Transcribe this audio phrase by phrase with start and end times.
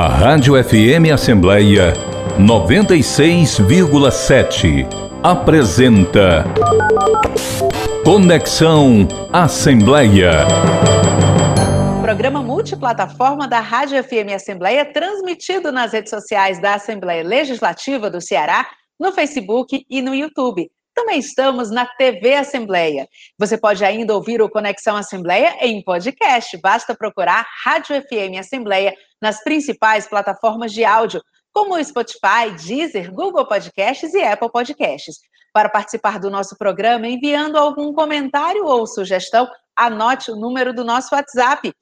[0.00, 1.92] A Rádio FM Assembleia
[2.38, 4.86] 96,7
[5.24, 6.44] apresenta
[8.04, 10.46] Conexão Assembleia.
[12.00, 18.68] Programa multiplataforma da Rádio FM Assembleia, transmitido nas redes sociais da Assembleia Legislativa do Ceará,
[19.00, 20.70] no Facebook e no YouTube.
[20.98, 23.08] Também estamos na TV Assembleia.
[23.38, 26.56] Você pode ainda ouvir o Conexão Assembleia em podcast.
[26.56, 28.92] Basta procurar Rádio FM Assembleia
[29.22, 31.22] nas principais plataformas de áudio,
[31.54, 35.18] como o Spotify, Deezer, Google Podcasts e Apple Podcasts.
[35.52, 41.14] Para participar do nosso programa, enviando algum comentário ou sugestão, anote o número do nosso
[41.14, 41.72] WhatsApp,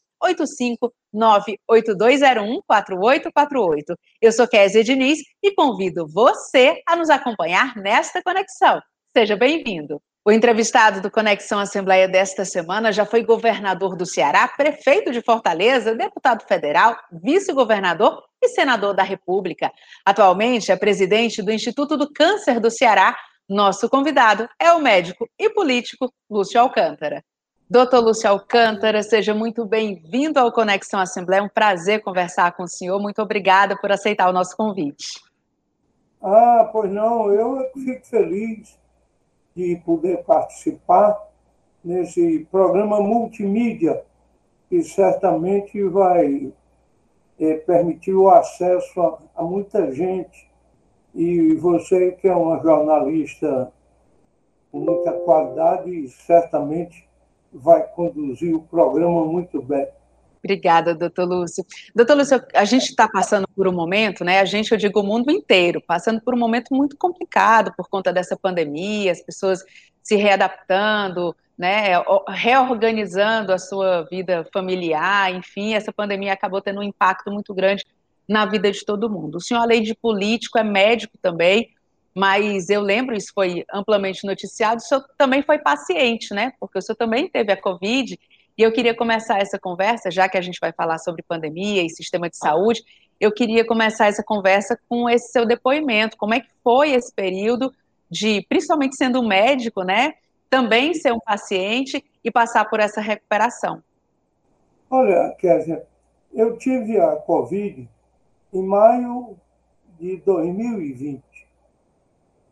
[1.15, 3.97] 85982014848.
[4.21, 8.79] Eu sou Kézia Diniz e convido você a nos acompanhar nesta conexão.
[9.17, 9.99] Seja bem-vindo.
[10.27, 15.95] O entrevistado do Conexão Assembleia desta semana já foi governador do Ceará, prefeito de Fortaleza,
[15.95, 19.73] deputado federal, vice-governador e senador da República.
[20.05, 23.17] Atualmente é presidente do Instituto do Câncer do Ceará.
[23.49, 27.25] Nosso convidado é o médico e político Lúcio Alcântara.
[27.71, 31.41] Doutor Lúcio Alcântara, seja muito bem-vindo ao Conexão Assembleia.
[31.41, 33.01] É um prazer conversar com o senhor.
[33.01, 35.23] Muito obrigada por aceitar o nosso convite.
[36.23, 38.77] Ah, pois não, eu fico feliz
[39.57, 41.19] de poder participar
[41.83, 44.05] nesse programa multimídia,
[44.69, 46.53] que certamente vai
[47.41, 50.47] é, permitir o acesso a, a muita gente.
[51.15, 53.73] E você, que é uma jornalista
[54.71, 57.09] com muita qualidade, certamente
[57.51, 59.89] vai conduzir o programa muito bem.
[60.47, 61.67] Obrigada, doutor Lúcio.
[61.93, 64.39] Doutor Lúcio, a gente está passando por um momento, né?
[64.39, 68.13] A gente, eu digo, o mundo inteiro, passando por um momento muito complicado por conta
[68.13, 69.65] dessa pandemia, as pessoas
[70.05, 72.01] se readaptando, né?
[72.29, 77.85] Reorganizando a sua vida familiar, enfim, essa pandemia acabou tendo um impacto muito grande
[78.29, 79.39] na vida de todo mundo.
[79.39, 81.71] O senhor, além de político, é médico também,
[82.15, 86.53] mas eu lembro, isso foi amplamente noticiado, o senhor também foi paciente, né?
[86.61, 88.17] Porque o senhor também teve a Covid
[88.57, 91.91] e eu queria começar essa conversa, já que a gente vai falar sobre pandemia e
[91.91, 92.83] sistema de saúde,
[93.21, 96.17] eu queria começar essa conversa com esse seu depoimento.
[96.17, 97.73] Como é que foi esse período
[98.11, 100.15] de, principalmente sendo um médico, né,
[100.49, 103.83] também ser um paciente e passar por essa recuperação?
[104.91, 105.85] Olha, Kézia,
[106.33, 107.89] eu tive a Covid
[108.53, 109.37] em maio
[109.99, 111.23] de 2020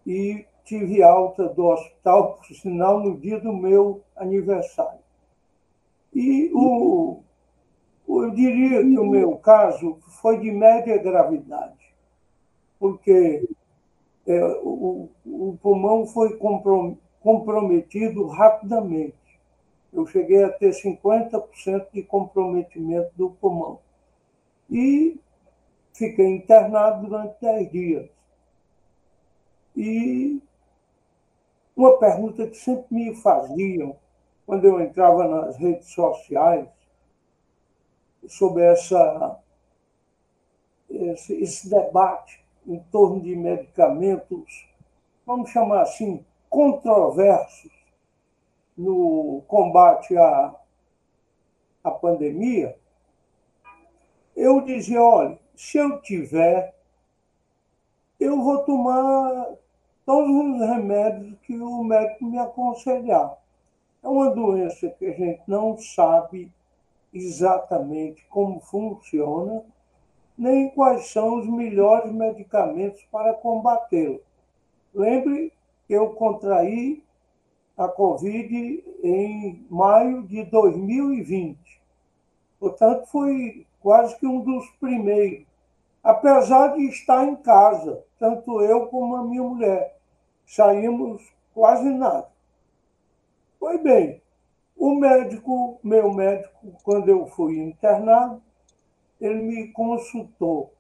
[0.07, 5.04] e tive alta do hospital, por sinal, no dia do meu aniversário.
[6.15, 7.21] E o,
[8.09, 11.95] eu diria que o meu caso foi de média gravidade,
[12.79, 13.49] porque
[14.27, 16.39] é, o, o pulmão foi
[17.21, 19.15] comprometido rapidamente.
[19.93, 23.81] Eu cheguei a ter 50% de comprometimento do pulmão.
[24.71, 25.19] E
[25.93, 28.11] fiquei internado durante 10 dias.
[29.77, 30.41] E
[31.77, 33.97] uma pergunta que sempre me faziam
[34.47, 36.69] quando eu entrava nas redes sociais,
[38.29, 39.39] sobre essa,
[40.89, 44.69] esse, esse debate em torno de medicamentos,
[45.27, 47.73] vamos chamar assim, controversos
[48.77, 50.55] no combate à,
[51.83, 52.77] à pandemia,
[54.35, 56.75] eu dizia, olha, se eu tiver,
[58.19, 59.55] eu vou tomar
[60.05, 63.39] todos os remédios que o médico me aconselhar.
[64.05, 66.53] É uma doença que a gente não sabe
[67.11, 69.65] exatamente como funciona,
[70.37, 74.19] nem quais são os melhores medicamentos para combatê-la.
[74.93, 75.55] Lembre
[75.89, 77.03] eu contraí
[77.79, 81.59] a Covid em maio de 2020.
[82.61, 85.47] Portanto, foi quase que um dos primeiros.
[86.03, 89.97] Apesar de estar em casa, tanto eu como a minha mulher,
[90.47, 91.23] saímos
[91.55, 92.34] quase nada.
[93.67, 94.21] Pois bem,
[94.77, 98.43] o médico, meu médico, quando eu fui internado,
[99.19, 100.71] ele me consultou.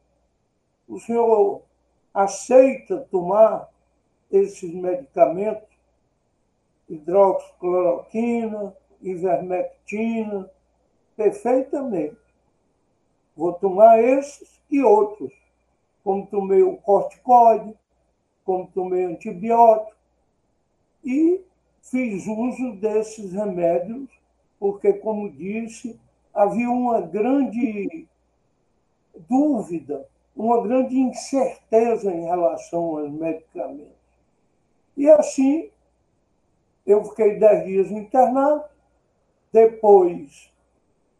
[0.87, 1.63] O senhor
[2.13, 3.71] aceita tomar
[4.31, 5.67] esses medicamentos?
[6.87, 10.51] Hidroxicloroquina, ivermectina,
[11.17, 12.19] perfeitamente.
[13.35, 15.33] Vou tomar esses e outros,
[16.05, 17.75] como tomei o corticoide,
[18.45, 19.97] como tomei antibiótico,
[21.03, 21.43] e
[21.91, 24.09] fiz uso desses remédios,
[24.59, 25.99] porque, como disse,
[26.33, 28.07] havia uma grande
[29.29, 33.93] dúvida, uma grande incerteza em relação aos medicamentos.
[34.97, 35.71] E assim,
[36.87, 38.65] eu fiquei dez dias internado,
[39.53, 40.51] depois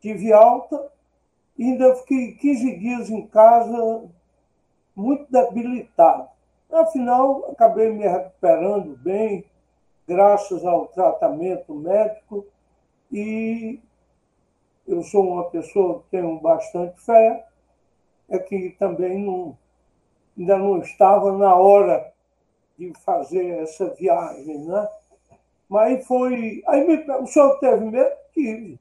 [0.01, 0.93] tive alta
[1.59, 4.05] ainda fiquei 15 dias em casa
[4.95, 6.29] muito debilitado.
[6.71, 9.45] Afinal, acabei me recuperando bem,
[10.07, 12.47] graças ao tratamento médico,
[13.11, 13.81] e
[14.87, 17.47] eu sou uma pessoa que tenho bastante fé,
[18.29, 19.57] é que também não,
[20.37, 22.13] ainda não estava na hora
[22.79, 24.89] de fazer essa viagem, né?
[25.69, 26.63] Mas foi.
[26.67, 28.15] Aí me, o senhor teve medo?
[28.33, 28.79] Tive.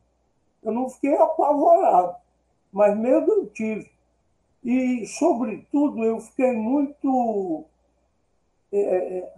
[0.61, 2.15] Eu não fiquei apavorado,
[2.71, 3.91] mas medo eu tive.
[4.63, 7.65] E, sobretudo, eu fiquei muito
[8.71, 9.33] é, é,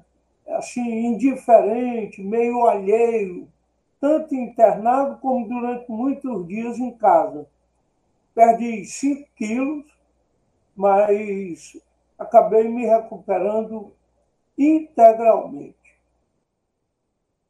[0.47, 3.47] assim, indiferente, meio alheio,
[3.99, 7.47] tanto internado como durante muitos dias em casa.
[8.33, 9.85] Perdi 5 quilos,
[10.75, 11.77] mas
[12.17, 13.93] acabei me recuperando
[14.57, 15.75] integralmente.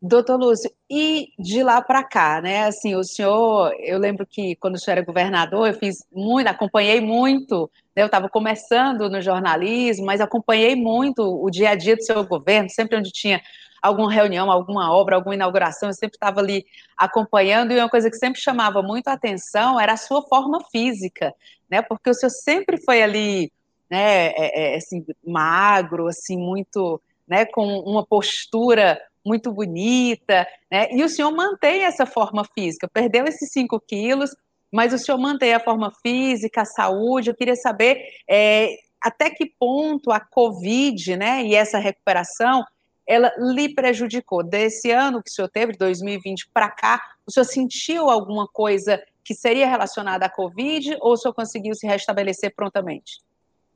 [0.02, 2.66] Doutor Lúcio, e de lá para cá, né?
[2.66, 7.02] Assim, o senhor, eu lembro que quando o senhor era governador, eu fiz muito, acompanhei
[7.02, 8.04] muito, né?
[8.04, 12.70] eu estava começando no jornalismo, mas acompanhei muito o dia a dia do seu governo,
[12.70, 13.42] sempre onde tinha
[13.82, 16.66] alguma reunião, alguma obra, alguma inauguração, eu sempre estava ali
[16.98, 21.34] acompanhando, e uma coisa que sempre chamava muito a atenção era a sua forma física,
[21.70, 21.82] né?
[21.82, 23.52] Porque o senhor sempre foi ali,
[23.90, 30.88] né, é, é, assim, magro, assim, muito, né, com uma postura muito bonita, né?
[30.92, 34.30] E o senhor mantém essa forma física, perdeu esses 5 quilos,
[34.72, 37.30] mas o senhor mantém a forma física, a saúde.
[37.30, 42.64] Eu queria saber é, até que ponto a Covid, né, e essa recuperação,
[43.08, 44.44] ela lhe prejudicou.
[44.44, 49.02] Desse ano que o senhor teve, de 2020 para cá, o senhor sentiu alguma coisa
[49.24, 53.22] que seria relacionada à Covid ou o senhor conseguiu se restabelecer prontamente?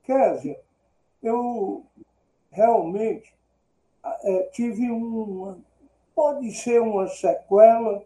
[0.04, 0.58] Kézia,
[1.22, 1.84] eu
[2.50, 3.32] realmente
[4.04, 5.58] é, tive uma.
[6.14, 8.04] Pode ser uma sequela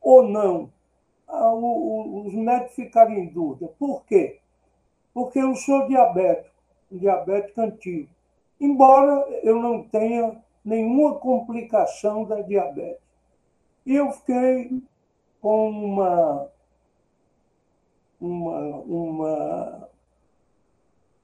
[0.00, 0.70] ou não.
[1.28, 3.72] Ah, os médicos ficaram em dúvida.
[3.78, 4.40] Por quê?
[5.14, 6.54] Porque eu sou diabético,
[6.90, 8.08] diabético antigo.
[8.60, 13.02] Embora eu não tenha nenhuma complicação da diabetes.
[13.84, 14.82] E eu fiquei
[15.40, 16.48] com uma,
[18.20, 19.88] uma, uma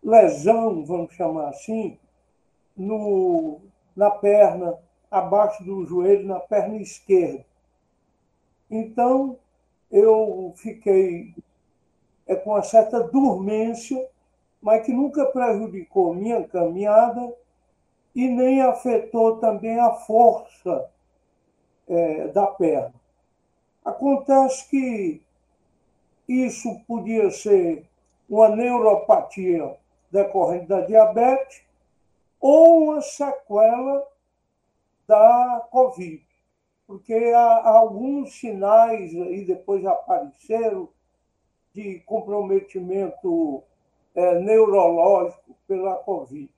[0.02, 1.96] lesão, vamos chamar assim,
[2.78, 3.60] no,
[3.96, 4.78] na perna,
[5.10, 7.44] abaixo do joelho, na perna esquerda.
[8.70, 9.38] Então,
[9.90, 11.34] eu fiquei
[12.26, 14.06] é, com uma certa dormência,
[14.60, 17.34] mas que nunca prejudicou minha caminhada
[18.14, 20.90] e nem afetou também a força
[21.88, 22.94] é, da perna.
[23.84, 25.22] Acontece que
[26.28, 27.86] isso podia ser
[28.28, 29.76] uma neuropatia
[30.10, 31.62] decorrente da diabetes
[32.40, 34.06] ou uma sequela
[35.06, 36.22] da Covid,
[36.86, 40.88] porque há alguns sinais aí depois apareceram
[41.74, 43.62] de comprometimento
[44.14, 46.50] é, neurológico pela Covid.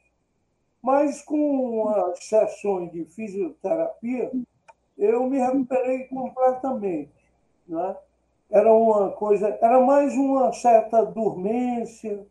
[0.83, 4.31] Mas com as sessões de fisioterapia,
[4.97, 7.13] eu me recuperei completamente.
[7.69, 7.97] Né?
[8.51, 12.27] Era uma coisa, era mais uma certa dormência,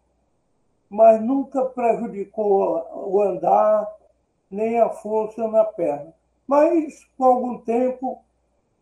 [0.89, 3.87] mas nunca prejudicou o andar
[4.49, 6.13] nem a força na perna.
[6.47, 8.23] Mas, com algum tempo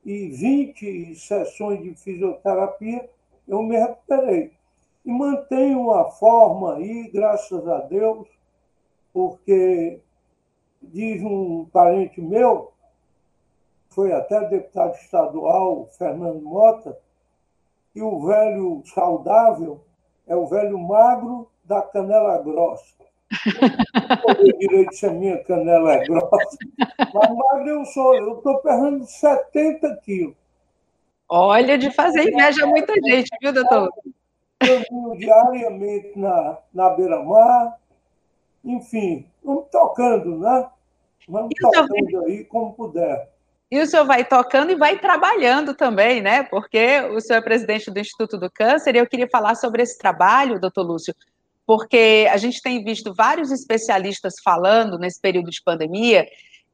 [0.06, 3.10] e 20 sessões de fisioterapia,
[3.46, 4.54] eu me recuperei.
[5.06, 8.28] E mantenho a forma aí, graças a Deus,
[9.12, 10.00] porque
[10.82, 12.72] diz um parente meu,
[13.90, 16.98] foi até deputado estadual, Fernando Mota,
[17.94, 19.82] que o velho saudável
[20.28, 22.96] é o velho magro da canela grossa.
[24.38, 26.58] Eu direito se a minha canela é grossa.
[27.14, 30.36] Mas magro eu sou, eu estou perdendo 70 quilos.
[31.30, 33.90] Olha, de fazer inveja a muita gente, viu, doutor?
[34.62, 37.78] Eu vou diariamente na, na beira-mar.
[38.64, 40.70] Enfim, vamos tocando, né?
[41.28, 43.30] Vamos tocando aí como puder.
[43.70, 46.44] E o senhor vai tocando e vai trabalhando também, né?
[46.44, 49.98] Porque o senhor é presidente do Instituto do Câncer e eu queria falar sobre esse
[49.98, 51.14] trabalho, doutor Lúcio,
[51.68, 56.26] porque a gente tem visto vários especialistas falando nesse período de pandemia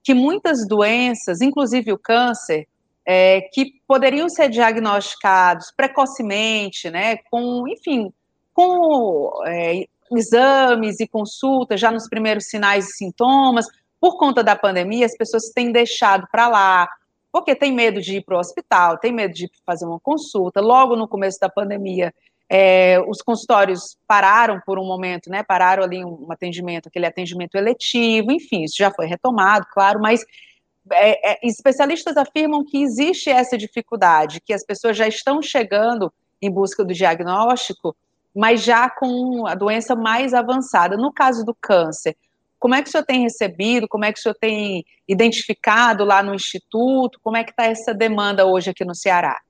[0.04, 2.68] que muitas doenças, inclusive o câncer,
[3.04, 8.14] é, que poderiam ser diagnosticados precocemente, né, com, enfim,
[8.54, 13.66] com é, exames e consultas já nos primeiros sinais e sintomas,
[14.00, 16.88] por conta da pandemia, as pessoas têm deixado para lá,
[17.32, 20.62] porque tem medo de ir para o hospital, tem medo de fazer uma consulta.
[20.62, 22.14] Logo no começo da pandemia,
[22.56, 25.42] é, os consultórios pararam por um momento, né?
[25.42, 30.24] Pararam ali um, atendimento, aquele atendimento eletivo, enfim, isso já foi retomado, claro, mas
[30.92, 36.52] é, é, especialistas afirmam que existe essa dificuldade, que as pessoas já estão chegando em
[36.52, 37.96] busca do diagnóstico,
[38.36, 40.96] mas já com a doença mais avançada.
[40.96, 42.16] No caso do câncer,
[42.60, 46.22] como é que o senhor tem recebido, como é que o senhor tem identificado lá
[46.22, 49.42] no Instituto, como é que está essa demanda hoje aqui no Ceará?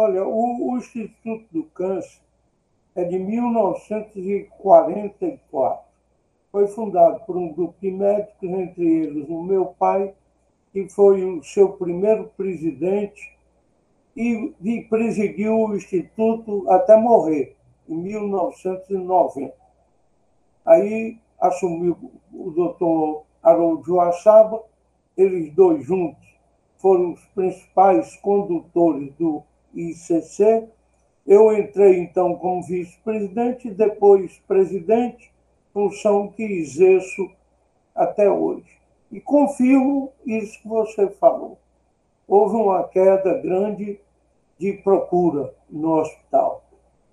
[0.00, 2.20] Olha, o, o Instituto do Câncer
[2.94, 5.88] é de 1944.
[6.52, 10.14] Foi fundado por um grupo de médicos, entre eles o meu pai,
[10.72, 13.36] que foi o seu primeiro presidente
[14.16, 17.56] e, e presidiu o Instituto até morrer,
[17.88, 19.52] em 1990.
[20.64, 24.62] Aí assumiu o doutor Haroldo Joaçaba,
[25.16, 26.24] eles dois juntos
[26.76, 29.42] foram os principais condutores do
[29.78, 30.68] ICC.
[31.26, 35.32] Eu entrei, então, como vice-presidente, depois presidente,
[35.72, 37.30] função que exerço
[37.94, 38.78] até hoje.
[39.10, 41.58] E confirmo isso que você falou.
[42.26, 44.00] Houve uma queda grande
[44.58, 46.64] de procura no hospital.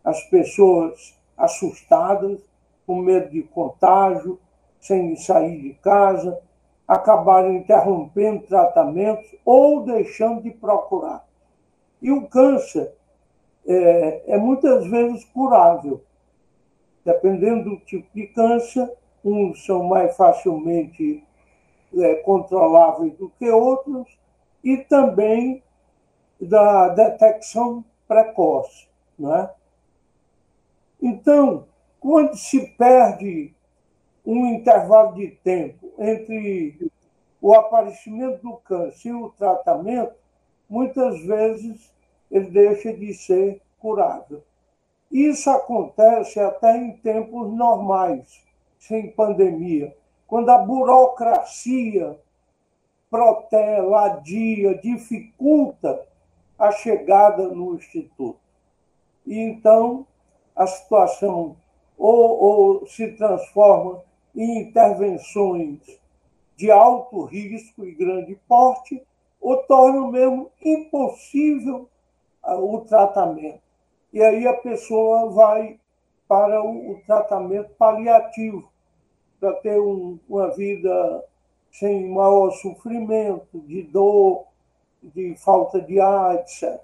[0.04, 2.40] As pessoas assustadas,
[2.86, 4.40] com medo de contágio,
[4.80, 6.40] sem sair de casa,
[6.88, 11.26] acabaram interrompendo tratamentos ou deixando de procurar.
[12.02, 12.94] E o câncer
[13.68, 16.02] é, é muitas vezes curável.
[17.04, 18.92] Dependendo do tipo de câncer,
[19.24, 21.24] uns são mais facilmente
[21.98, 24.08] é, controláveis do que outros,
[24.64, 25.64] e também
[26.42, 28.88] da detecção precoce.
[29.18, 29.50] Né?
[31.02, 31.68] Então,
[32.00, 33.54] quando se perde
[34.26, 36.92] um intervalo de tempo entre
[37.40, 40.16] o aparecimento do câncer e o tratamento,
[40.70, 41.92] muitas vezes
[42.32, 44.44] ele deixa de ser curável.
[45.12, 48.44] Isso acontece até em tempos normais,
[48.80, 49.96] sem pandemia,
[50.28, 52.20] quando a burocracia
[53.10, 56.06] protela, adia, dificulta
[56.58, 58.40] a chegada no Instituto.
[59.26, 60.06] E então
[60.56, 61.56] a situação
[61.98, 64.02] ou, ou se transforma
[64.36, 65.80] em intervenções
[66.56, 69.02] de alto risco e grande porte,
[69.46, 71.88] ou torna mesmo impossível
[72.42, 73.62] ah, o tratamento.
[74.12, 75.80] E aí a pessoa vai
[76.28, 78.68] para o, tratamento paliativo,
[79.40, 81.24] para ter um, uma vida
[81.72, 84.46] sem maior sofrimento, de dor,
[85.04, 86.82] de falta de ar, etc.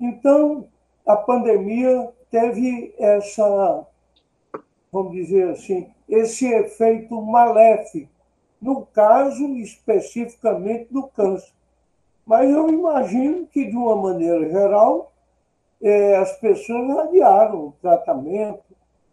[0.00, 0.66] Então,
[1.06, 3.86] a pandemia teve essa
[4.90, 8.10] vamos dizer assim, esse efeito maléfico,
[8.60, 11.55] no caso especificamente do câncer.
[12.26, 15.12] Mas eu imagino que, de uma maneira geral,
[15.80, 18.64] é, as pessoas adiaram o tratamento,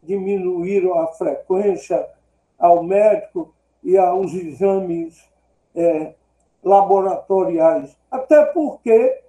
[0.02, 2.10] diminuíram a frequência
[2.58, 3.54] ao médico
[3.84, 5.30] e aos exames
[5.76, 6.16] é,
[6.64, 7.96] laboratoriais.
[8.10, 9.22] Até porque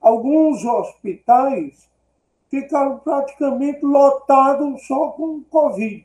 [0.00, 1.88] alguns hospitais
[2.50, 6.04] ficaram praticamente lotados só com Covid.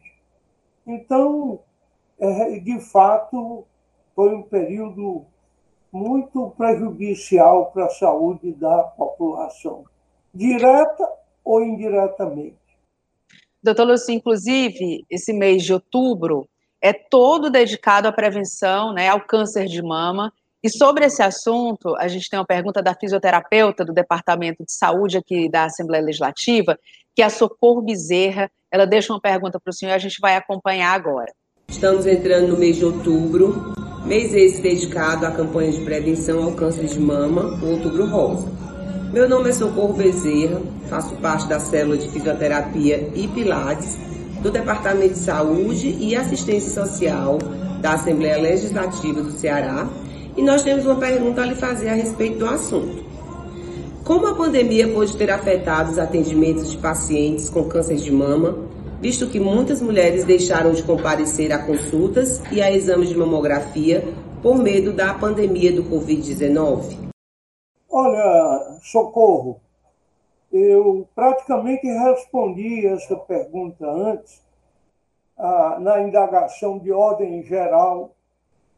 [0.86, 1.60] Então,
[2.20, 3.66] é, de fato,
[4.16, 5.26] foi um período
[5.94, 9.86] muito prejudicial para a saúde da população,
[10.34, 11.08] direta
[11.46, 12.58] ou indiretamente.
[13.62, 16.50] Doutor Lúcio, inclusive, esse mês de outubro
[16.82, 20.34] é todo dedicado à prevenção, né, ao câncer de mama,
[20.64, 25.18] e sobre esse assunto, a gente tem uma pergunta da fisioterapeuta do Departamento de Saúde
[25.18, 26.80] aqui da Assembleia Legislativa,
[27.14, 28.50] que é a Socorro Bezerra.
[28.72, 31.34] Ela deixa uma pergunta para o senhor e a gente vai acompanhar agora.
[31.68, 33.74] Estamos entrando no mês de outubro,
[34.06, 38.48] mês esse dedicado à campanha de prevenção ao câncer de mama, o Outubro Rosa.
[39.14, 43.98] Meu nome é Socorro Bezerra, faço parte da célula de fisioterapia e pilates
[44.42, 47.38] do Departamento de Saúde e Assistência Social
[47.80, 49.88] da Assembleia Legislativa do Ceará
[50.36, 53.04] e nós temos uma pergunta a lhe fazer a respeito do assunto.
[54.04, 58.58] Como a pandemia pode ter afetado os atendimentos de pacientes com câncer de mama,
[59.04, 64.02] visto que muitas mulheres deixaram de comparecer a consultas e a exames de mamografia
[64.42, 67.12] por medo da pandemia do Covid-19?
[67.92, 69.60] Olha, socorro,
[70.54, 74.42] eu praticamente respondi essa pergunta antes,
[75.38, 78.16] ah, na indagação de ordem geral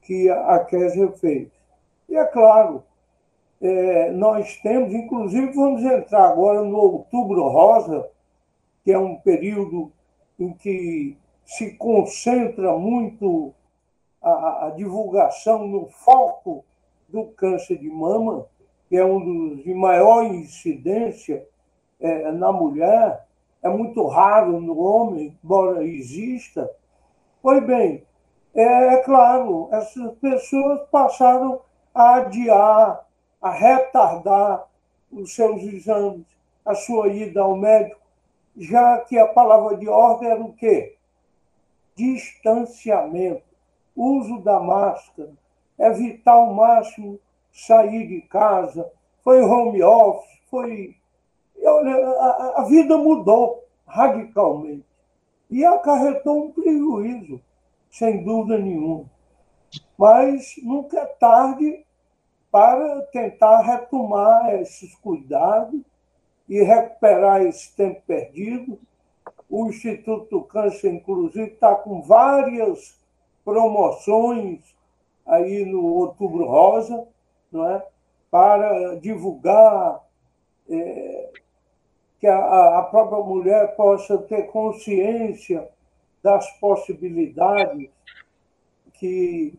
[0.02, 1.50] que a Kézia fez.
[2.10, 2.82] E é claro,
[3.62, 8.10] é, nós temos, inclusive vamos entrar agora no Outubro Rosa,
[8.84, 9.92] que é um período
[10.40, 13.54] em que se concentra muito
[14.22, 16.66] a, a divulgação no foco
[17.08, 18.46] do câncer de mama,
[18.90, 21.46] que é um dos de maior incidência
[22.00, 23.26] é, na mulher,
[23.62, 26.70] é muito raro no homem, embora exista.
[27.42, 28.04] Pois bem,
[28.54, 28.64] é,
[28.94, 31.62] é claro, essas pessoas passaram
[31.94, 33.06] a adiar,
[33.42, 34.68] a retardar
[35.12, 36.26] os seus exames.
[36.66, 38.02] a sua ida ao médico,
[38.58, 40.98] já que a palavra de ordem era o quê?
[41.96, 43.44] Distanciamento,
[43.96, 45.32] uso da máscara,
[45.78, 47.20] evitar ao máximo
[47.52, 48.90] sair de casa,
[49.24, 50.96] foi home office, foi.
[51.64, 54.86] Olha, a, a vida mudou radicalmente
[55.50, 57.42] e acarretou um prejuízo,
[57.90, 59.10] sem dúvida nenhuma.
[59.98, 61.86] Mas nunca é tarde
[62.52, 65.82] para tentar retomar esses cuidados
[66.48, 68.80] e recuperar esse tempo perdido.
[69.50, 73.00] O Instituto do Câncer, inclusive, está com várias
[73.44, 74.60] promoções
[75.26, 77.08] aí no Outubro Rosa,
[77.52, 77.84] não é?
[78.30, 80.04] para divulgar
[80.70, 81.30] é,
[82.20, 85.68] que a, a própria mulher possa ter consciência
[86.22, 87.90] das possibilidades
[88.94, 89.58] que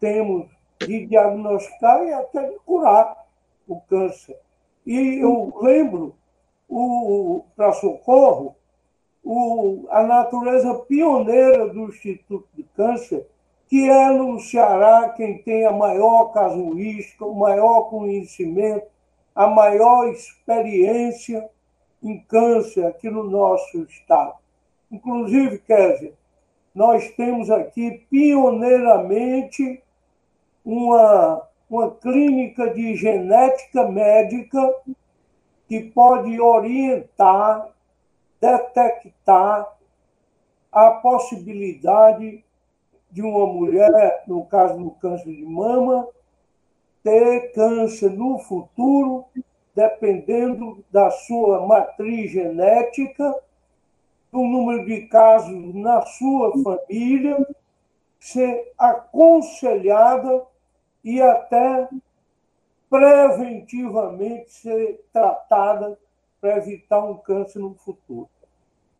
[0.00, 0.48] temos
[0.80, 3.26] de diagnosticar e até de curar
[3.68, 4.38] o câncer.
[4.86, 6.14] E eu lembro,
[7.56, 8.56] para socorro,
[9.22, 13.26] o, a natureza pioneira do Instituto de Câncer,
[13.68, 18.86] que é no Ceará quem tem a maior casuística, o maior conhecimento,
[19.34, 21.48] a maior experiência
[22.02, 24.34] em câncer aqui no nosso estado.
[24.90, 26.12] Inclusive, Kézia,
[26.74, 29.82] nós temos aqui pioneiramente
[30.64, 34.72] uma, uma clínica de genética médica
[35.68, 37.68] que pode orientar,
[38.40, 39.76] detectar
[40.70, 42.44] a possibilidade
[43.10, 46.06] de uma mulher, no caso do câncer de mama,
[47.02, 49.24] ter câncer no futuro,
[49.74, 53.34] dependendo da sua matriz genética,
[54.32, 57.46] do número de casos na sua família,
[58.18, 60.42] ser aconselhada
[61.02, 61.88] e até
[62.88, 65.98] preventivamente ser tratada
[66.40, 68.28] para evitar um câncer no futuro.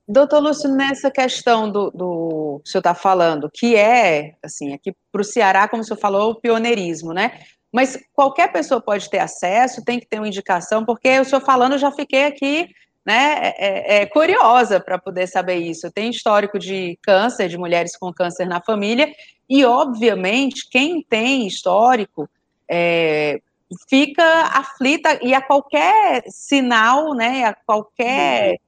[0.09, 4.95] Doutor Lúcio, nessa questão do, do que o senhor está falando, que é, assim, aqui
[5.11, 7.41] para o Ceará, como o senhor falou, o pioneirismo, né?
[7.73, 11.73] Mas qualquer pessoa pode ter acesso, tem que ter uma indicação, porque o senhor falando,
[11.73, 12.69] eu já fiquei aqui,
[13.05, 15.91] né, é, é, é curiosa para poder saber isso.
[15.93, 19.13] Tem histórico de câncer, de mulheres com câncer na família,
[19.49, 22.29] e, obviamente, quem tem histórico
[22.69, 23.41] é,
[23.89, 24.25] fica
[24.55, 28.67] aflita, e a qualquer sinal, né, a qualquer é.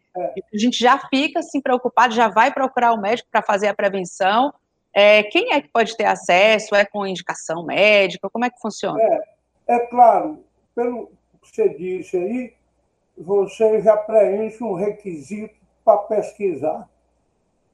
[0.53, 4.53] A gente já fica assim preocupado, já vai procurar o médico para fazer a prevenção.
[4.93, 6.75] É, quem é que pode ter acesso?
[6.75, 8.29] É com indicação médica?
[8.31, 9.01] Como é que funciona?
[9.01, 9.21] É,
[9.69, 10.43] é claro,
[10.75, 11.07] pelo
[11.43, 12.55] que você disse aí,
[13.17, 16.89] você já preenche um requisito para pesquisar.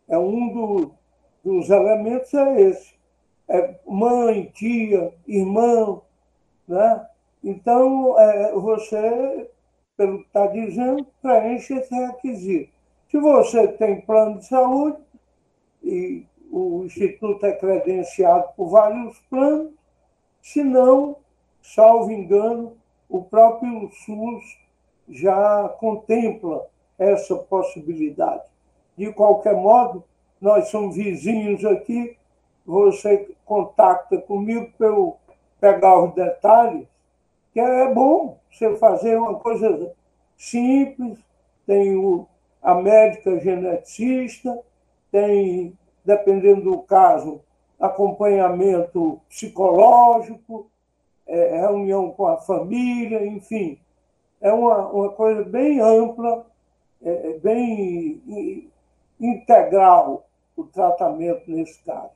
[0.09, 0.95] É um do,
[1.43, 2.95] dos elementos é esse.
[3.49, 6.03] É mãe, tia, irmão,
[6.67, 7.07] né?
[7.45, 9.51] Então, é, você
[9.97, 12.73] pelo que está dizendo, preenche esse requisito.
[13.11, 14.99] Se você tem plano de saúde,
[15.83, 19.73] e o Instituto é credenciado por vários planos,
[20.41, 21.17] se não,
[21.63, 22.77] salvo engano,
[23.09, 24.59] o próprio SUS
[25.09, 26.67] já contempla
[26.99, 28.43] essa possibilidade.
[28.97, 30.05] De qualquer modo,
[30.41, 32.17] nós somos vizinhos aqui,
[32.65, 35.17] você contacta comigo para eu
[35.61, 36.87] pegar os detalhes
[37.55, 39.95] que é bom você fazer uma coisa
[40.37, 41.19] simples,
[41.65, 42.27] tem o,
[42.61, 44.61] a médica geneticista,
[45.13, 47.41] tem, dependendo do caso,
[47.79, 50.69] acompanhamento psicológico,
[51.29, 53.79] é, reunião com a família, enfim.
[54.41, 56.45] É uma, uma coisa bem ampla,
[57.03, 58.69] é, é bem
[59.21, 62.11] integral o tratamento nesse caso.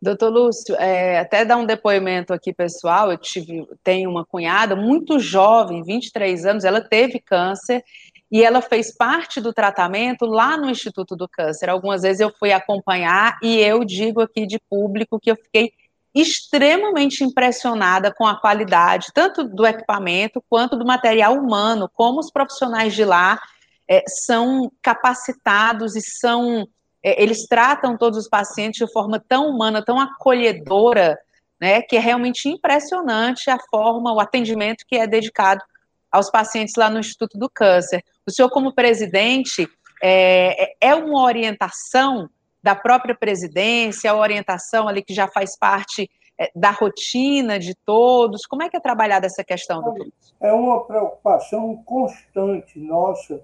[0.00, 5.18] Doutor Lúcio, é, até dar um depoimento aqui pessoal, eu tive, tenho uma cunhada muito
[5.18, 7.84] jovem, 23 anos, ela teve câncer
[8.30, 11.68] e ela fez parte do tratamento lá no Instituto do Câncer.
[11.68, 15.72] Algumas vezes eu fui acompanhar e eu digo aqui de público que eu fiquei
[16.14, 22.94] extremamente impressionada com a qualidade, tanto do equipamento quanto do material humano, como os profissionais
[22.94, 23.40] de lá
[23.88, 26.68] é, são capacitados e são
[27.02, 31.18] eles tratam todos os pacientes de forma tão humana, tão acolhedora,
[31.60, 35.62] né, que é realmente impressionante a forma, o atendimento que é dedicado
[36.10, 38.02] aos pacientes lá no Instituto do Câncer.
[38.26, 39.68] O senhor, como presidente,
[40.02, 42.28] é, é, é uma orientação
[42.62, 48.46] da própria presidência, a orientação ali que já faz parte é, da rotina de todos?
[48.46, 50.06] Como é que é trabalhada essa questão, doutor?
[50.40, 53.40] É uma preocupação constante nossa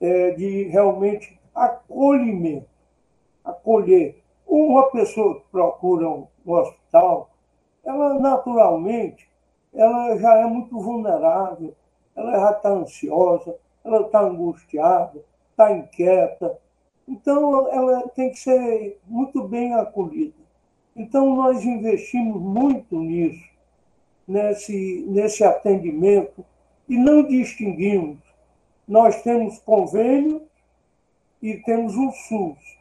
[0.00, 2.68] é, de realmente acolhimento.
[3.44, 4.22] Acolher.
[4.46, 7.30] Uma pessoa que procura um, hospital,
[7.84, 9.28] ela naturalmente
[9.72, 11.74] ela já é muito vulnerável,
[12.14, 16.58] ela já está ansiosa, ela está angustiada, está inquieta.
[17.08, 20.42] Então, ela tem que ser muito bem acolhida.
[20.94, 23.50] Então, nós investimos muito nisso,
[24.28, 26.44] nesse, nesse atendimento,
[26.88, 28.18] e não distinguimos.
[28.86, 30.42] Nós temos convênio
[31.42, 32.78] e temos o SUS.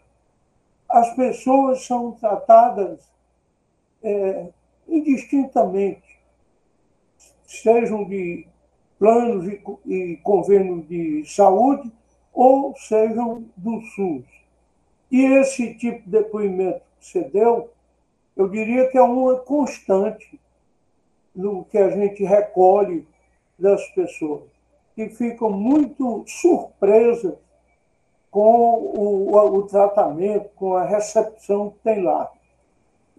[0.87, 2.99] As pessoas são tratadas
[4.03, 4.47] é,
[4.87, 6.19] indistintamente,
[7.45, 8.47] sejam de
[8.99, 10.19] planos e, e
[10.87, 11.91] de saúde
[12.31, 14.25] ou sejam do SUS.
[15.09, 17.71] E esse tipo de depoimento que você deu
[18.35, 20.39] eu diria que é uma constante
[21.35, 23.05] no que a gente recolhe
[23.57, 24.49] das pessoas,
[24.95, 27.35] que ficam muito surpresas
[28.31, 32.31] com o, o tratamento, com a recepção que tem lá.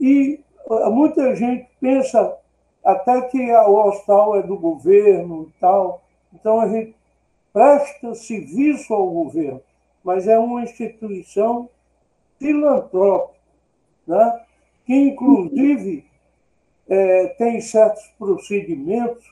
[0.00, 2.38] E eh, muita gente pensa
[2.82, 6.96] até que o hospital é do governo e tal, então a gente
[7.52, 9.60] presta serviço ao governo,
[10.02, 11.68] mas é uma instituição
[12.38, 13.38] filantrópica,
[14.06, 14.40] né?
[14.84, 16.04] que inclusive
[16.88, 19.30] é, tem certos procedimentos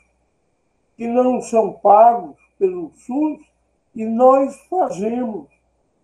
[0.96, 3.40] que não são pagos pelo SUS
[3.94, 5.48] e nós fazemos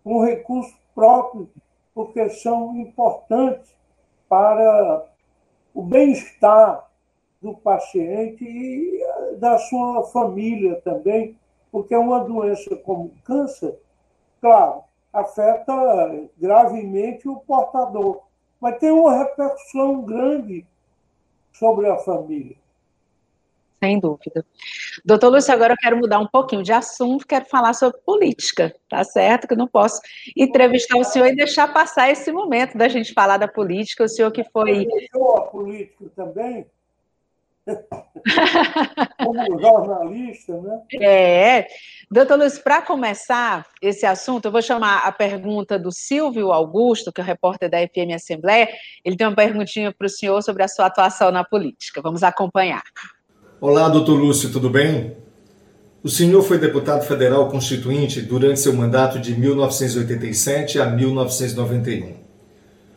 [0.06, 1.50] com recurso próprio,
[1.92, 3.74] porque são importantes
[4.28, 5.04] para
[5.74, 6.88] o bem-estar
[7.42, 9.04] do paciente e
[9.40, 11.36] da sua família também,
[11.72, 13.76] porque uma doença como câncer,
[14.40, 15.74] claro, afeta
[16.38, 18.20] gravemente o portador,
[18.60, 20.64] mas tem uma repercussão grande
[21.52, 22.56] sobre a família.
[23.82, 24.44] Sem dúvida.
[25.04, 29.04] Doutor Lúcio, agora eu quero mudar um pouquinho de assunto, quero falar sobre política, tá
[29.04, 29.46] certo?
[29.46, 30.00] Que eu não posso
[30.34, 34.30] entrevistar o senhor e deixar passar esse momento da gente falar da política, o senhor
[34.30, 34.86] que foi.
[35.14, 36.66] Eu a política também,
[39.22, 40.82] como jornalista, né?
[41.00, 41.66] É.
[42.08, 47.20] Doutor Luiz, para começar esse assunto, eu vou chamar a pergunta do Silvio Augusto, que
[47.20, 48.68] é o repórter da FM Assembleia.
[49.04, 52.00] Ele tem uma perguntinha para o senhor sobre a sua atuação na política.
[52.00, 52.82] Vamos acompanhar.
[53.58, 55.16] Olá, doutor Lúcio, tudo bem?
[56.02, 62.16] O senhor foi deputado federal constituinte durante seu mandato de 1987 a 1991.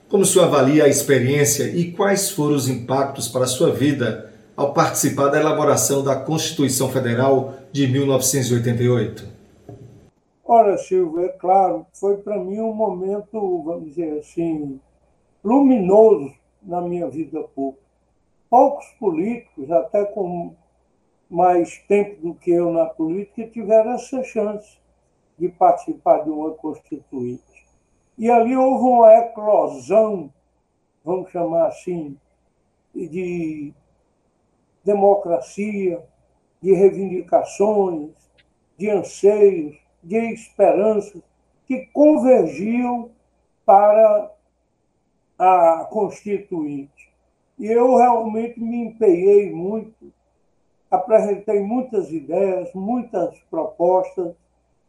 [0.09, 4.33] Como o senhor avalia a experiência e quais foram os impactos para a sua vida
[4.53, 9.25] ao participar da elaboração da Constituição Federal de 1988?
[10.43, 14.77] Olha, Silvio, é claro, foi para mim um momento, vamos dizer assim,
[15.41, 17.88] luminoso na minha vida pública.
[18.49, 20.55] Poucos políticos, até com
[21.29, 24.79] mais tempo do que eu na política, tiveram essa chance
[25.37, 27.67] de participar de uma constituinte.
[28.17, 30.33] E ali houve uma eclosão,
[31.05, 32.17] vamos chamar assim,
[32.93, 33.73] de
[34.83, 36.03] democracia,
[36.61, 38.11] de reivindicações,
[38.77, 41.21] de anseios, de esperanças
[41.65, 43.11] que convergiam
[43.65, 44.31] para
[45.37, 47.08] a Constituinte.
[47.59, 50.13] E eu realmente me empenhei muito,
[50.89, 54.33] apresentei muitas ideias, muitas propostas,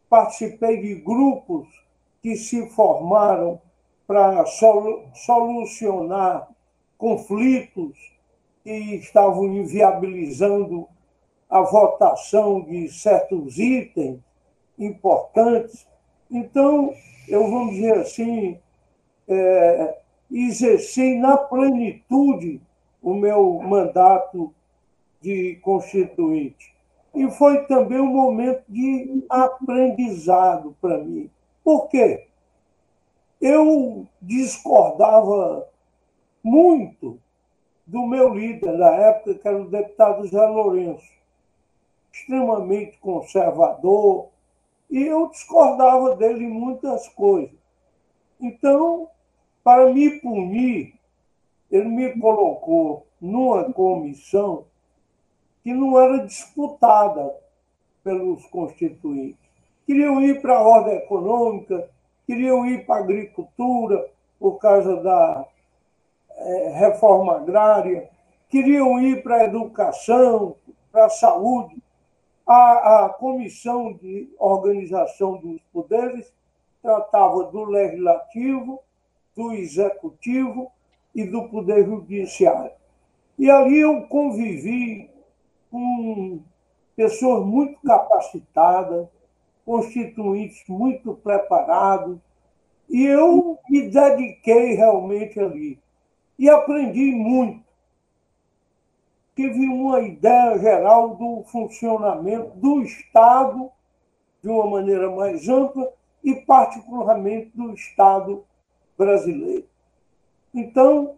[0.09, 1.67] participei de grupos
[2.21, 3.59] que se formaram
[4.07, 6.47] para solucionar
[6.97, 7.97] conflitos
[8.63, 10.87] que estavam inviabilizando
[11.49, 14.21] a votação de certos itens
[14.79, 15.85] importantes.
[16.29, 16.93] Então,
[17.27, 18.57] eu vamos dizer assim,
[19.27, 20.00] é,
[20.31, 22.61] exerci na plenitude
[23.01, 24.53] o meu mandato
[25.21, 26.73] de constituinte.
[27.13, 31.29] E foi também um momento de aprendizado para mim.
[31.63, 32.27] Por quê?
[33.39, 35.67] Eu discordava
[36.43, 37.19] muito
[37.85, 41.11] do meu líder na época, que era o deputado Zé Lourenço,
[42.11, 44.29] extremamente conservador,
[44.89, 47.55] e eu discordava dele em muitas coisas.
[48.39, 49.09] Então,
[49.63, 50.93] para me punir,
[51.69, 54.65] ele me colocou numa comissão
[55.63, 57.35] que não era disputada
[58.03, 59.39] pelos constituintes.
[59.85, 61.89] Queriam ir para a ordem econômica,
[62.25, 65.45] queriam ir para a agricultura, por causa da
[66.31, 68.09] é, reforma agrária,
[68.49, 70.55] queriam ir para a educação,
[70.91, 71.81] para a saúde.
[72.45, 76.33] A, a Comissão de Organização dos Poderes
[76.81, 78.81] tratava do legislativo,
[79.35, 80.71] do executivo
[81.13, 82.71] e do poder judiciário.
[83.37, 85.09] E ali eu convivi
[85.69, 86.41] com
[86.95, 89.07] pessoas muito capacitadas,
[89.65, 92.17] constituintes muito preparados,
[92.89, 95.79] e eu me dediquei realmente ali
[96.37, 97.63] e aprendi muito.
[99.35, 103.71] Tive uma ideia geral do funcionamento do Estado
[104.41, 105.91] de uma maneira mais ampla
[106.23, 108.43] e, particularmente, do Estado
[109.01, 109.65] brasileiro.
[110.53, 111.15] Então,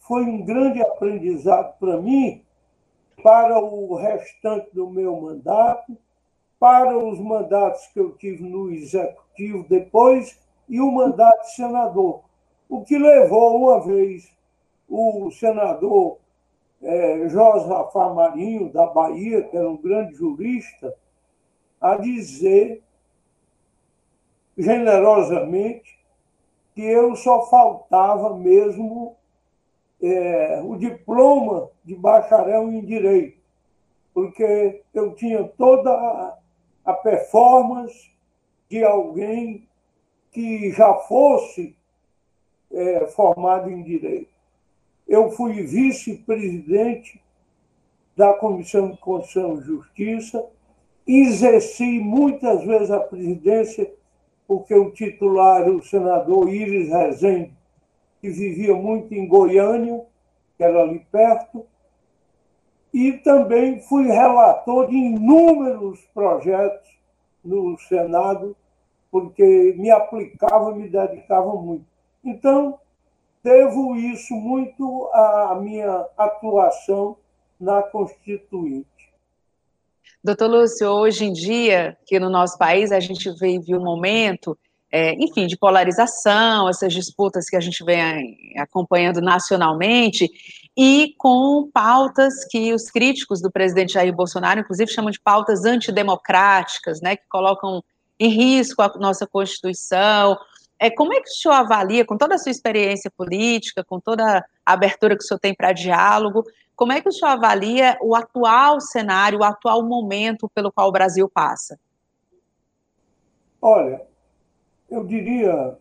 [0.00, 2.44] foi um grande aprendizado para mim,
[3.22, 5.96] para o restante do meu mandato,
[6.60, 12.24] para os mandatos que eu tive no Executivo depois e o mandato de senador,
[12.68, 14.30] o que levou uma vez
[14.86, 16.18] o senador
[16.82, 20.94] é, Josafá Marinho, da Bahia, que era um grande jurista,
[21.80, 22.82] a dizer
[24.56, 26.03] generosamente
[26.74, 29.16] que eu só faltava mesmo
[30.02, 33.38] é, o diploma de bacharel em direito,
[34.12, 35.90] porque eu tinha toda
[36.84, 38.10] a, performance
[38.68, 39.66] de alguém
[40.30, 41.76] que já fosse
[42.72, 44.32] é, formado em direito.
[45.06, 47.22] Eu fui vice-presidente
[48.16, 50.46] da Comissão de Constituição e Justiça,
[51.06, 53.92] exerci muitas vezes a presidência,
[54.46, 57.52] porque o titular, o senador Iris Rezende,
[58.20, 60.04] que vivia muito em Goiânia,
[60.56, 61.66] que era ali perto,
[62.92, 66.88] e também fui relator de inúmeros projetos
[67.44, 68.56] no Senado,
[69.10, 71.84] porque me aplicava, me dedicava muito.
[72.24, 72.78] Então,
[73.42, 77.16] devo isso muito à minha atuação
[77.60, 78.93] na Constituinte.
[80.24, 84.56] Doutor Lúcio, hoje em dia, que no nosso país a gente vive um momento,
[84.90, 90.26] é, enfim, de polarização, essas disputas que a gente vem acompanhando nacionalmente,
[90.74, 97.02] e com pautas que os críticos do presidente Jair Bolsonaro, inclusive, chamam de pautas antidemocráticas,
[97.02, 97.84] né, que colocam
[98.18, 100.38] em risco a nossa Constituição,
[100.84, 104.44] é, como é que o senhor avalia, com toda a sua experiência política, com toda
[104.66, 106.44] a abertura que o senhor tem para diálogo,
[106.76, 110.92] como é que o senhor avalia o atual cenário, o atual momento pelo qual o
[110.92, 111.78] Brasil passa?
[113.62, 114.02] Olha,
[114.90, 115.78] eu diria,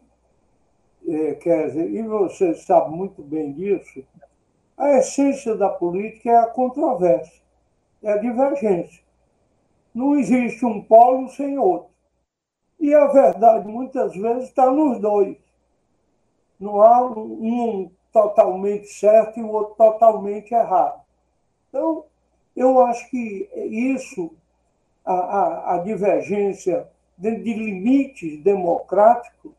[1.05, 4.05] é, Kézia, e você sabe muito bem disso,
[4.77, 7.41] a essência da política é a controvérsia,
[8.01, 9.03] é a divergência.
[9.93, 11.92] Não existe um polo sem outro.
[12.83, 15.37] E a verdade, muitas vezes, está nos dois.
[16.59, 21.01] Não há um totalmente certo e o outro totalmente errado.
[21.69, 22.03] Então,
[22.53, 24.31] eu acho que isso,
[25.05, 26.85] a, a, a divergência
[27.17, 29.53] dentro de limites democráticos,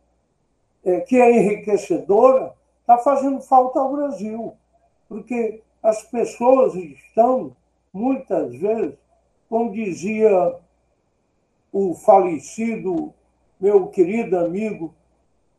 [0.85, 4.55] é, que é enriquecedora, está fazendo falta ao Brasil.
[5.09, 7.57] Porque as pessoas estão,
[7.91, 8.99] muitas vezes,
[9.49, 10.59] como dizia
[11.75, 13.13] o falecido,
[13.59, 14.95] meu querido amigo,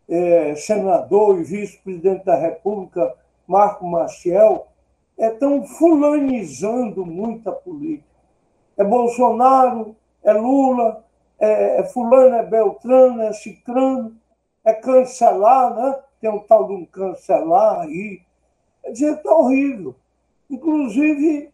[0.07, 3.13] é, senador e vice-presidente da República,
[3.45, 4.67] Marco Maciel,
[5.17, 8.07] estão fulanizando muita política.
[8.77, 11.03] É Bolsonaro, é Lula,
[11.37, 14.15] é, é fulano, é Beltrano, é Cicrano,
[14.63, 15.99] é cancelar, né?
[16.21, 18.21] Tem um tal de um cancelar aí.
[18.81, 19.93] Quer dizer, está horrível.
[20.49, 21.51] Inclusive,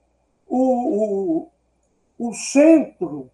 [0.48, 1.48] o,
[2.20, 3.32] o, o centro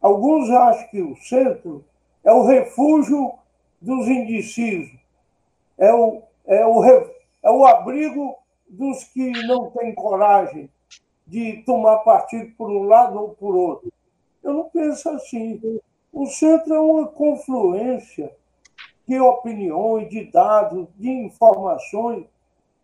[0.00, 1.84] Alguns acham que o centro
[2.24, 3.34] é o refúgio
[3.80, 4.98] dos indecisos,
[5.76, 8.36] é o, é o, é o abrigo
[8.68, 10.70] dos que não têm coragem
[11.26, 13.92] de tomar partido por um lado ou por outro.
[14.42, 15.80] Eu não penso assim.
[16.12, 18.34] O centro é uma confluência
[19.06, 22.24] de opiniões, de dados, de informações.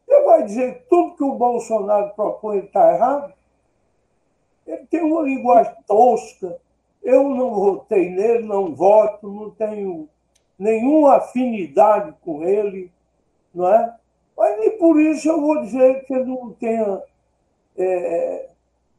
[0.06, 3.32] Você vai dizer que tudo que o Bolsonaro propõe está errado?
[4.66, 6.60] Ele tem uma linguagem tosca,
[7.06, 10.08] eu não votei nele, não voto, não tenho
[10.58, 12.90] nenhuma afinidade com ele,
[13.54, 13.94] não é?
[14.36, 17.00] Mas nem por isso eu vou dizer que ele não tenha
[17.78, 18.48] é,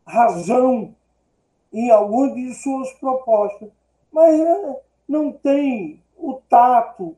[0.06, 0.96] razão
[1.74, 3.70] em alguma de suas propostas.
[4.10, 7.14] Mas é, não tem o tato,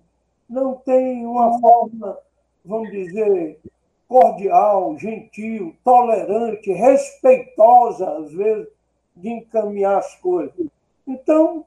[0.49, 2.17] não tem uma forma,
[2.65, 3.59] vamos dizer,
[4.07, 8.67] cordial, gentil, tolerante, respeitosa, às vezes,
[9.15, 10.78] de encaminhar as coisas.
[11.09, 11.65] Então,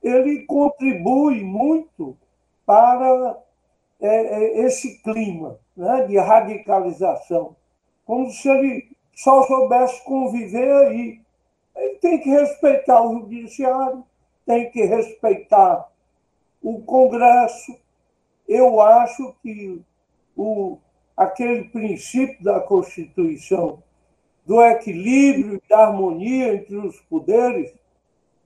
[0.00, 2.16] ele contribui muito
[2.64, 3.36] para
[4.00, 7.56] é, é, esse clima né, de radicalização,
[8.06, 11.20] como se ele só soubesse conviver aí.
[11.74, 14.04] Ele tem que respeitar o judiciário,
[14.46, 15.90] tem que respeitar
[16.62, 17.76] o Congresso.
[18.46, 19.82] Eu acho que
[20.36, 20.78] o,
[21.16, 23.82] aquele princípio da Constituição
[24.46, 27.72] do equilíbrio e da harmonia entre os poderes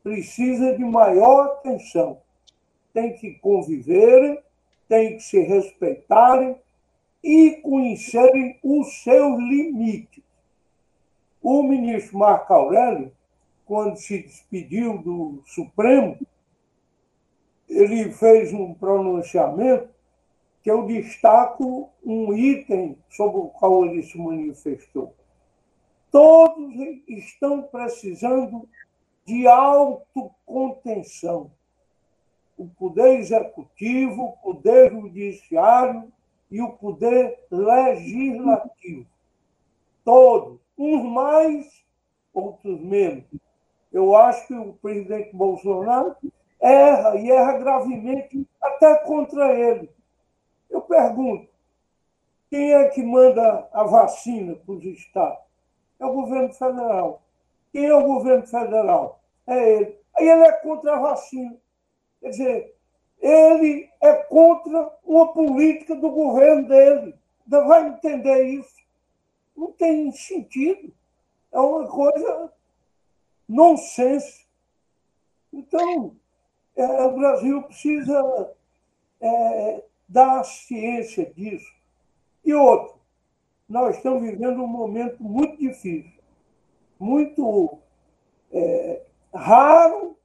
[0.04, 2.20] precisa de maior atenção.
[2.92, 4.38] Tem que conviverem,
[4.88, 6.56] tem que se respeitarem
[7.22, 10.22] e conhecerem os seus limites.
[11.42, 13.10] O ministro Marco Aurélio
[13.64, 16.18] quando se despediu do Supremo,
[17.68, 19.88] ele fez um pronunciamento
[20.62, 25.14] que eu destaco um item sobre o qual ele se manifestou.
[26.10, 26.74] Todos
[27.08, 28.68] estão precisando
[29.24, 31.50] de autocontenção.
[32.56, 36.12] O poder executivo, o poder judiciário
[36.50, 39.06] e o poder legislativo.
[40.04, 41.84] Todos, uns mais,
[42.32, 43.24] outros menos.
[43.92, 46.14] Eu acho que o presidente Bolsonaro
[46.60, 49.90] erra e erra gravemente até contra ele.
[50.70, 51.48] Eu pergunto:
[52.50, 55.42] quem é que manda a vacina para os estados?
[55.98, 57.23] É o governo federal.
[57.74, 59.20] Quem é o governo federal?
[59.48, 59.98] É ele.
[60.14, 61.56] Aí ele é contra a vacina.
[62.20, 62.76] Quer dizer,
[63.20, 67.16] ele é contra uma política do governo dele.
[67.44, 68.76] Não vai entender isso.
[69.56, 70.94] Não tem sentido.
[71.50, 72.52] É uma coisa
[73.48, 74.46] nonsense.
[75.52, 76.14] Então,
[76.76, 78.54] é, o Brasil precisa
[79.20, 81.74] é, dar ciência disso.
[82.44, 83.00] E outro,
[83.68, 86.13] nós estamos vivendo um momento muito difícil,
[86.98, 87.78] muito
[88.52, 89.02] é,
[89.32, 90.16] raro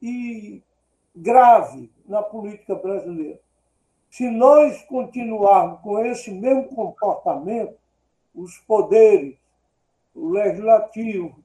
[0.00, 0.62] e
[1.14, 3.40] grave na política brasileira.
[4.10, 7.76] Se nós continuarmos com esse mesmo comportamento,
[8.34, 9.36] os poderes,
[10.14, 11.42] o legislativo,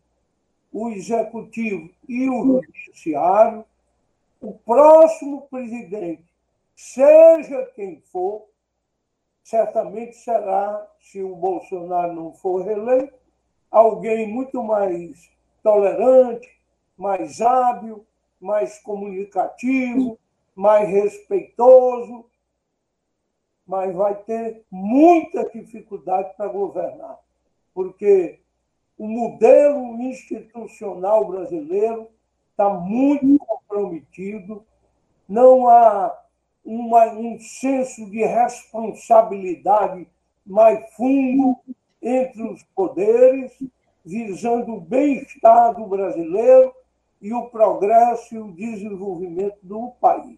[0.72, 3.66] o executivo e o judiciário,
[4.42, 6.26] o próximo presidente,
[6.76, 8.46] seja quem for,
[9.44, 13.14] certamente será, se o Bolsonaro não for reeleito,
[13.72, 15.30] alguém muito mais
[15.62, 16.50] tolerante,
[16.98, 18.06] mais hábil,
[18.40, 20.18] mais comunicativo,
[20.56, 22.26] mais respeitoso,
[23.68, 27.20] mas vai ter muita dificuldade para governar,
[27.74, 28.40] porque
[28.98, 32.08] o modelo institucional brasileiro
[32.52, 34.66] está muito comprometido,
[35.28, 36.18] não há
[36.64, 40.08] uma, um senso de responsabilidade
[40.46, 41.58] mais fundo
[42.08, 43.52] entre os poderes,
[44.06, 46.74] visando o bem-estar do brasileiro
[47.22, 50.38] e o progresso e o desenvolvimento do país.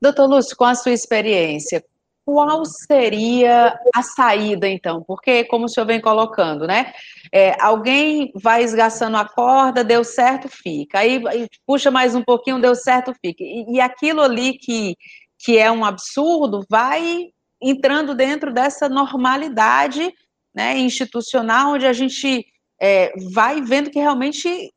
[0.00, 1.84] Doutor Lúcio, com a sua experiência,
[2.24, 5.02] qual seria a saída, então?
[5.02, 6.92] Porque, como o senhor vem colocando, né?
[7.32, 11.00] É, alguém vai esgaçando a corda, deu certo, fica.
[11.00, 11.22] Aí
[11.66, 13.42] puxa mais um pouquinho, deu certo, fica.
[13.42, 14.96] E, e aquilo ali que,
[15.38, 20.12] que é um absurdo vai entrando dentro dessa normalidade
[20.54, 22.46] né, institucional, onde a gente
[22.80, 24.72] é, vai vendo que realmente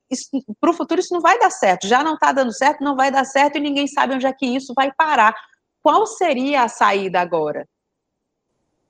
[0.59, 1.87] para o futuro isso não vai dar certo.
[1.87, 4.45] Já não está dando certo, não vai dar certo e ninguém sabe onde é que
[4.45, 5.33] isso vai parar.
[5.81, 7.67] Qual seria a saída agora?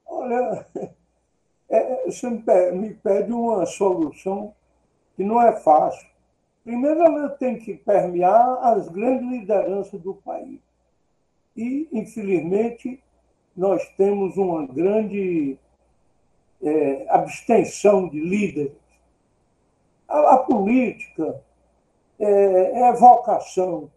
[0.06, 0.66] Olha,
[1.70, 2.30] é, você
[2.72, 4.54] me pede uma solução
[5.16, 6.08] que não é fácil.
[6.64, 10.60] Primeiro, ela tem que permear as grandes lideranças do país.
[11.56, 13.02] E, infelizmente,
[13.56, 15.58] nós temos uma grande
[16.64, 18.72] é, abstenção de líderes.
[20.08, 21.42] A, a política
[22.20, 23.92] é, é vocação,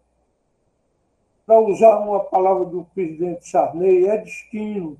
[1.46, 4.98] para usar uma palavra do presidente Sarney, é destino.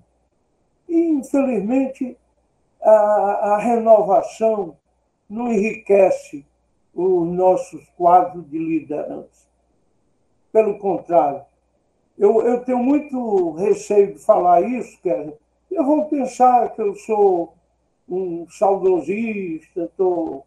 [0.89, 2.17] E, infelizmente,
[2.81, 4.77] a, a renovação
[5.29, 6.47] não enriquece
[6.95, 9.47] os nossos quadros de liderança.
[10.53, 11.45] Pelo contrário,
[12.17, 15.37] eu, eu tenho muito receio de falar isso, Kézia.
[15.71, 17.53] Eu vou pensar que eu sou
[18.09, 20.47] um saudosista, estou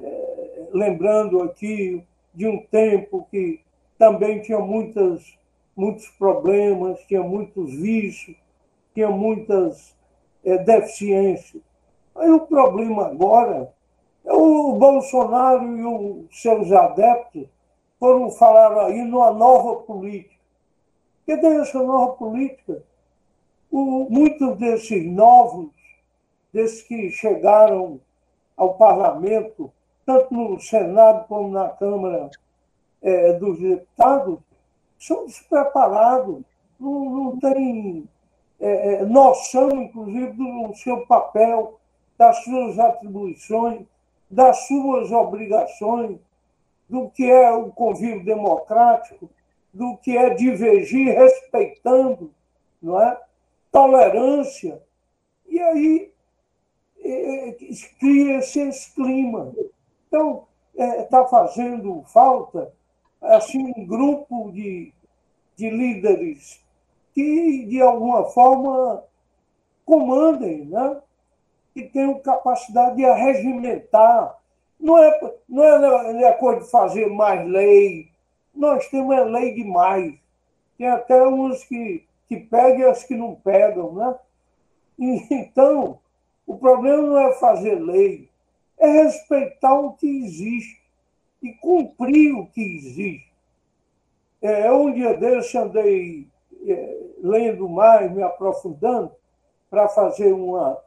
[0.00, 3.60] é, lembrando aqui de um tempo que
[3.98, 5.36] também tinha muitas,
[5.76, 8.36] muitos problemas, tinha muitos vícios,
[8.94, 9.96] tinha muitas
[10.44, 11.62] é, deficiências.
[12.14, 13.72] Aí o problema agora
[14.24, 17.46] é o Bolsonaro e os seus adeptos
[17.98, 20.38] foram falar aí numa nova política.
[21.26, 22.82] Cadê essa nova política?
[23.70, 25.70] O, muitos desses novos,
[26.52, 28.00] desses que chegaram
[28.56, 29.72] ao parlamento,
[30.04, 32.30] tanto no Senado como na Câmara
[33.02, 34.38] é, dos deputados
[34.98, 36.42] são despreparados,
[36.78, 38.08] não, não têm
[38.60, 41.78] é, é, noção, inclusive, do seu papel,
[42.16, 43.86] das suas atribuições,
[44.28, 46.18] das suas obrigações,
[46.88, 49.30] do que é o convívio democrático,
[49.72, 52.32] do que é divergir respeitando,
[52.82, 53.20] não é?
[53.70, 54.82] tolerância.
[55.46, 56.12] E aí
[57.98, 59.52] cria-se esse clima.
[60.06, 60.46] Então,
[60.76, 62.72] está é, fazendo falta
[63.20, 64.92] assim, um grupo de,
[65.56, 66.64] de líderes
[67.14, 69.02] que, de alguma forma,
[69.84, 71.00] comandem, né?
[71.74, 74.38] que tenham capacidade de arregimentar,
[74.78, 78.10] Não é, não é, não é coisa de fazer mais lei.
[78.54, 80.14] Nós temos a lei demais.
[80.76, 84.18] Tem até uns que, que pegam e as que não pegam, né?
[85.30, 86.00] Então,
[86.48, 88.30] o problema não é fazer lei,
[88.78, 90.80] é respeitar o que existe
[91.42, 93.30] e cumprir o que existe.
[94.40, 96.26] É, um dia desse andei
[96.66, 99.12] é, lendo mais, me aprofundando,
[99.68, 100.78] para fazer uma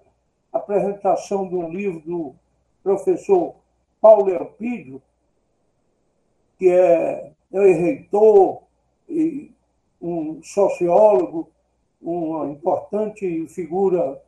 [0.51, 2.36] apresentação de um livro do
[2.82, 3.53] professor
[4.01, 4.99] Paulo Elpidio,
[6.57, 8.64] que é, é reitor
[9.07, 9.51] e
[10.01, 11.51] um sociólogo,
[12.01, 14.20] uma importante figura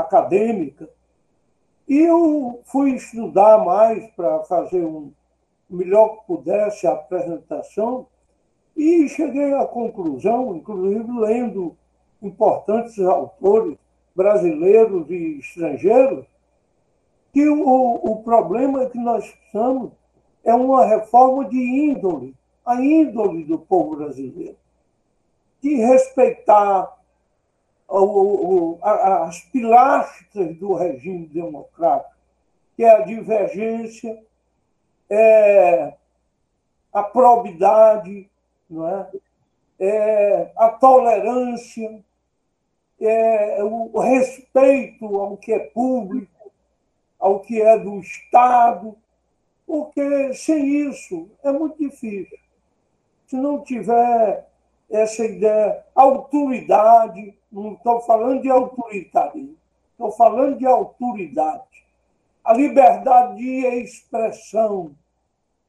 [0.00, 0.88] acadêmica.
[1.88, 5.12] E eu fui estudar mais para fazer um
[5.68, 8.06] melhor que pudesse a apresentação
[8.76, 11.76] e cheguei à conclusão, inclusive lendo
[12.22, 13.76] importantes autores
[14.14, 16.26] brasileiros e estrangeiros,
[17.32, 19.92] que o, o problema que nós precisamos
[20.44, 22.34] é uma reforma de índole,
[22.64, 24.56] a índole do povo brasileiro
[25.62, 26.97] de respeitar
[28.82, 32.14] as pilastras do regime democrático,
[32.76, 34.22] que é a divergência,
[35.08, 35.94] é
[36.92, 38.28] a probidade,
[38.68, 39.10] não é?
[39.80, 42.04] É a tolerância,
[43.00, 46.52] é o respeito ao que é público,
[47.18, 48.96] ao que é do Estado,
[49.66, 52.38] porque sem isso é muito difícil.
[53.26, 54.47] Se não tiver
[54.90, 59.56] essa ideia, autoridade, não estou falando de autoritarismo,
[59.92, 61.62] estou falando de autoridade.
[62.42, 64.94] A liberdade de expressão,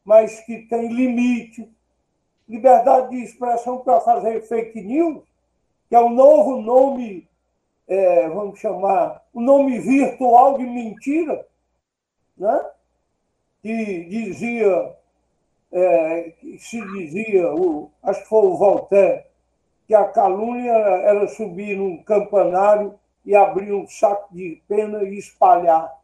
[0.05, 1.69] mas que tem limite.
[2.47, 5.23] Liberdade de expressão para fazer fake news,
[5.89, 7.27] que é o novo nome,
[7.87, 11.45] é, vamos chamar, o nome virtual de mentira,
[12.37, 12.65] né?
[13.61, 14.95] que dizia
[15.71, 19.25] é, se dizia, o, acho que foi o Voltaire,
[19.87, 25.99] que a calúnia era subir num campanário e abrir um saco de pena e espalhar.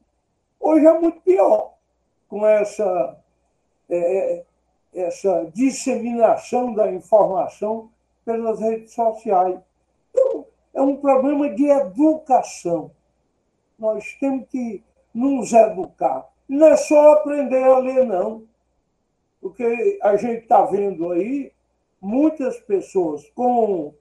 [0.59, 1.74] Hoje é muito pior,
[2.28, 3.18] com essa,
[3.89, 4.43] é,
[4.93, 7.89] essa disseminação da informação
[8.24, 9.59] pelas redes sociais.
[10.09, 12.91] Então, é um problema de educação.
[13.78, 16.28] Nós temos que nos educar.
[16.47, 18.43] Não é só aprender a ler, não.
[19.42, 21.52] Porque a gente está vendo aí
[22.02, 23.94] muitas pessoas com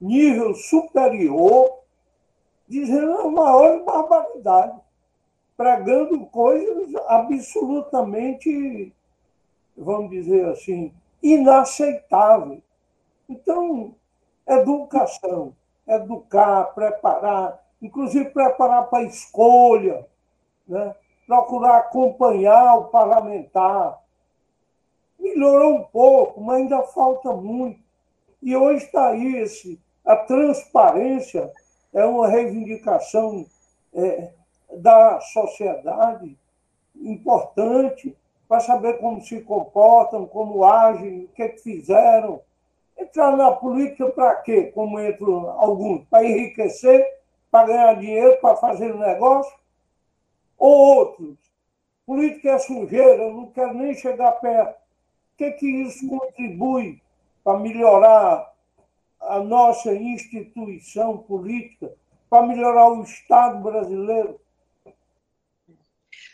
[0.00, 1.80] nível superior
[2.68, 4.78] dizendo a maior barbaridade,
[5.56, 8.92] pregando coisas absolutamente,
[9.76, 10.92] vamos dizer assim,
[11.22, 12.62] inaceitáveis.
[13.28, 13.94] Então,
[14.46, 15.54] educação,
[15.86, 20.06] educar, preparar, inclusive preparar para a escolha,
[20.66, 20.94] né?
[21.26, 23.98] procurar acompanhar o parlamentar,
[25.36, 27.78] melhorou um pouco, mas ainda falta muito.
[28.42, 31.52] E hoje está esse, a transparência
[31.92, 33.46] é uma reivindicação
[33.94, 34.32] é,
[34.72, 36.36] da sociedade
[36.96, 38.16] importante
[38.48, 42.40] para saber como se comportam, como agem, o que, é que fizeram.
[42.96, 44.70] Entrar na política para quê?
[44.74, 46.04] Como entram alguns?
[46.08, 47.04] Para enriquecer,
[47.50, 49.52] para ganhar dinheiro, para fazer um negócio?
[50.58, 51.36] Ou outros?
[52.06, 54.85] Política é sujeira, eu não quero nem chegar perto
[55.36, 57.00] que, que isso contribui
[57.44, 58.52] para melhorar
[59.20, 61.92] a nossa instituição política,
[62.28, 64.40] para melhorar o Estado brasileiro?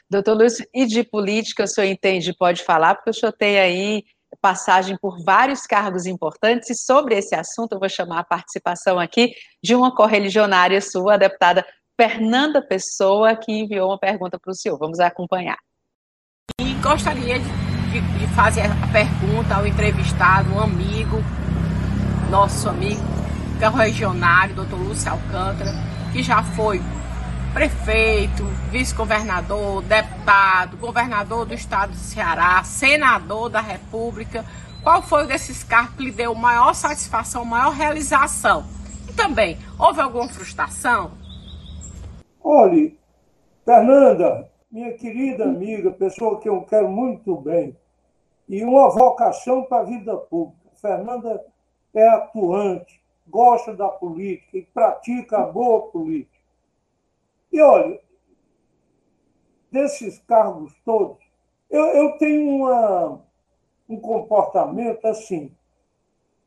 [0.08, 4.04] Doutor Lúcio, e de política o senhor entende, pode falar, porque o senhor tem aí
[4.40, 9.34] passagem por vários cargos importantes, e sobre esse assunto eu vou chamar a participação aqui
[9.62, 11.64] de uma correligionária sua, a deputada
[11.98, 14.78] Fernanda Pessoa, que enviou uma pergunta para o senhor.
[14.78, 15.58] Vamos acompanhar.
[16.60, 17.61] E gostaria de
[18.00, 21.22] de, fazer a pergunta ao entrevistado, um amigo,
[22.30, 23.02] nosso amigo,
[23.60, 25.72] é regionário, doutor Lúcio Alcântara,
[26.12, 26.82] que já foi
[27.52, 34.44] prefeito, vice-governador, deputado, governador do estado do Ceará, senador da República.
[34.82, 38.64] Qual foi desses cargos que lhe deu maior satisfação, maior realização?
[39.08, 41.12] E também, houve alguma frustração?
[42.42, 42.98] Olhe,
[43.64, 47.76] Fernanda, minha querida amiga, pessoa que eu quero muito bem,
[48.48, 50.70] e uma vocação para a vida pública.
[50.76, 51.44] Fernanda
[51.94, 56.32] é atuante, gosta da política e pratica a boa política.
[57.52, 58.00] E olha,
[59.70, 61.22] desses cargos todos,
[61.68, 63.22] eu, eu tenho uma,
[63.88, 65.54] um comportamento assim.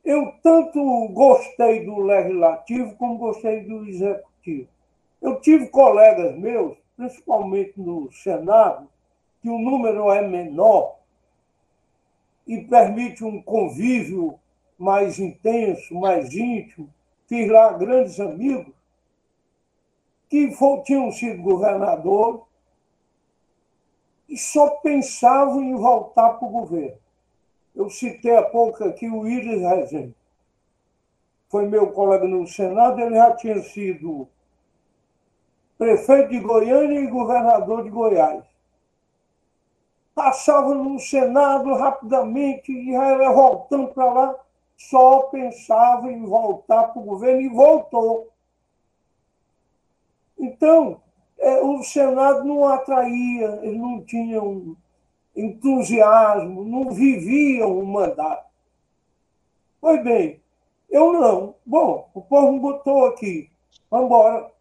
[0.03, 4.67] Eu tanto gostei do legislativo como gostei do executivo.
[5.21, 8.87] Eu tive colegas meus, principalmente no Senado,
[9.41, 10.97] que o número é menor
[12.47, 14.39] e permite um convívio
[14.77, 16.89] mais intenso, mais íntimo.
[17.27, 18.73] Fiz lá grandes amigos
[20.29, 20.49] que
[20.83, 22.47] tinham sido governador
[24.27, 26.97] e só pensavam em voltar para o governo.
[27.75, 30.15] Eu citei há pouco aqui o Iris Rezende.
[31.49, 34.27] Foi meu colega no Senado, ele já tinha sido
[35.78, 38.43] prefeito de Goiânia e governador de Goiás.
[40.13, 44.36] Passava no Senado rapidamente e era voltando para lá,
[44.78, 48.30] só pensava em voltar para o governo e voltou.
[50.38, 51.01] Então,
[51.38, 54.76] é, o Senado não atraía, eles não tinham
[55.36, 58.45] entusiasmo, não viviam o mandato.
[59.82, 60.41] Pois bem,
[60.89, 61.55] eu não.
[61.65, 63.49] Bom, o povo me botou aqui.
[63.91, 64.54] Vamos embora.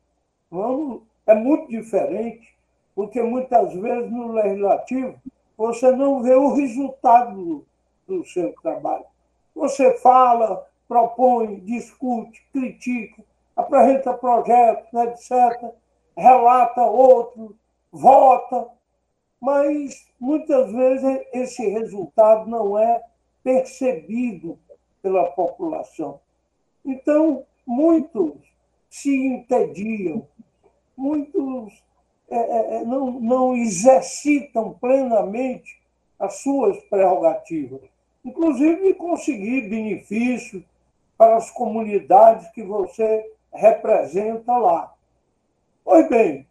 [0.55, 1.03] Vamos.
[1.27, 2.55] É muito diferente,
[2.95, 5.19] porque muitas vezes no legislativo
[5.57, 7.67] você não vê o resultado do,
[8.07, 9.05] do seu trabalho.
[9.53, 13.25] Você fala, propõe, discute, critica,
[13.57, 15.73] apresenta projetos, etc.,
[16.17, 17.57] relata outro,
[17.91, 18.69] vota,
[19.41, 23.03] mas muitas vezes esse resultado não é
[23.43, 24.57] percebido
[25.03, 26.21] pela população.
[26.85, 28.55] Então, muitos
[28.95, 30.25] se entediam,
[30.97, 31.73] muitos
[32.29, 35.81] é, é, é, não, não exercitam plenamente
[36.19, 37.81] as suas prerrogativas,
[38.25, 40.63] inclusive conseguir benefícios
[41.19, 44.93] para as comunidades que você representa lá.
[45.85, 46.47] Pois bem,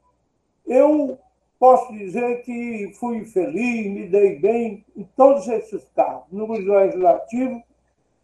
[0.65, 1.17] eu
[1.59, 7.63] posso dizer que fui feliz, me dei bem em todos esses cargos, no legislativo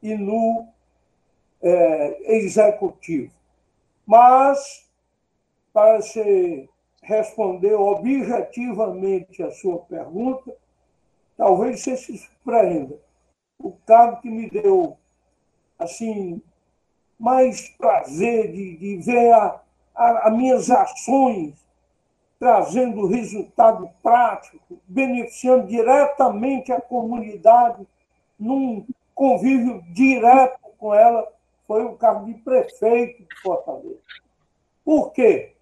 [0.03, 0.67] e no
[1.61, 3.33] é, executivo.
[4.05, 4.88] Mas,
[5.73, 6.69] para se
[7.01, 10.55] responder objetivamente a sua pergunta,
[11.37, 12.97] talvez você se surpreenda.
[13.57, 14.97] O cargo que me deu
[15.77, 16.41] assim
[17.17, 19.61] mais prazer de, de ver a,
[19.95, 21.53] as minhas ações
[22.39, 27.85] trazendo resultado prático, beneficiando diretamente a comunidade,
[28.39, 31.27] num convívio direto com ela,
[31.67, 33.99] foi o cargo de prefeito de Fortaleza.
[34.85, 35.53] Por quê?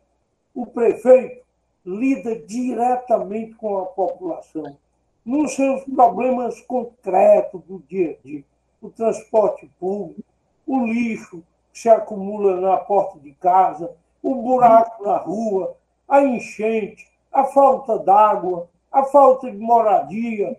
[0.57, 1.45] O prefeito
[1.85, 4.75] lida diretamente com a população,
[5.23, 8.43] nos seus problemas concretos do dia a dia.
[8.81, 10.23] O transporte público,
[10.65, 15.77] o lixo que se acumula na porta de casa, o buraco na rua,
[16.09, 20.57] a enchente, a falta d'água, a falta de moradia.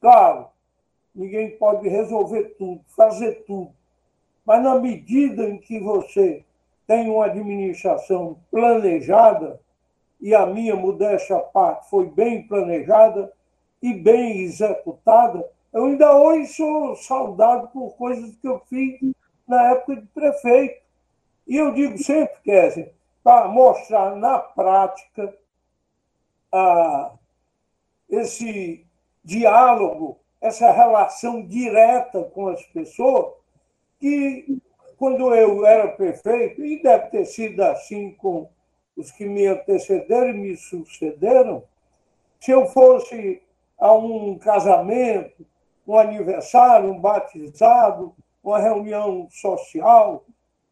[0.00, 0.46] Claro,
[1.12, 3.72] ninguém pode resolver tudo, fazer tudo.
[4.46, 6.44] Mas na medida em que você
[6.92, 9.58] tem uma administração planejada,
[10.20, 13.32] e a minha modéstia parte foi bem planejada
[13.80, 19.00] e bem executada, eu ainda hoje sou saudado por coisas que eu fiz
[19.48, 20.82] na época de prefeito.
[21.46, 22.92] E eu digo sempre, Kézia,
[23.24, 25.34] para mostrar na prática
[26.52, 27.12] ah,
[28.06, 28.86] esse
[29.24, 33.32] diálogo, essa relação direta com as pessoas,
[33.98, 34.60] que
[35.02, 38.48] quando eu era prefeito, e deve ter sido assim com
[38.96, 41.64] os que me antecederam e me sucederam,
[42.38, 43.42] se eu fosse
[43.76, 45.44] a um casamento,
[45.88, 50.24] um aniversário, um batizado, uma reunião social,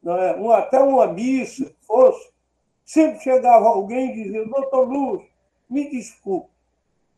[0.07, 0.37] é?
[0.37, 2.31] um, até uma missa, fosse,
[2.85, 5.25] Sempre chegava alguém e dizia, doutor Luz,
[5.69, 6.51] me desculpe,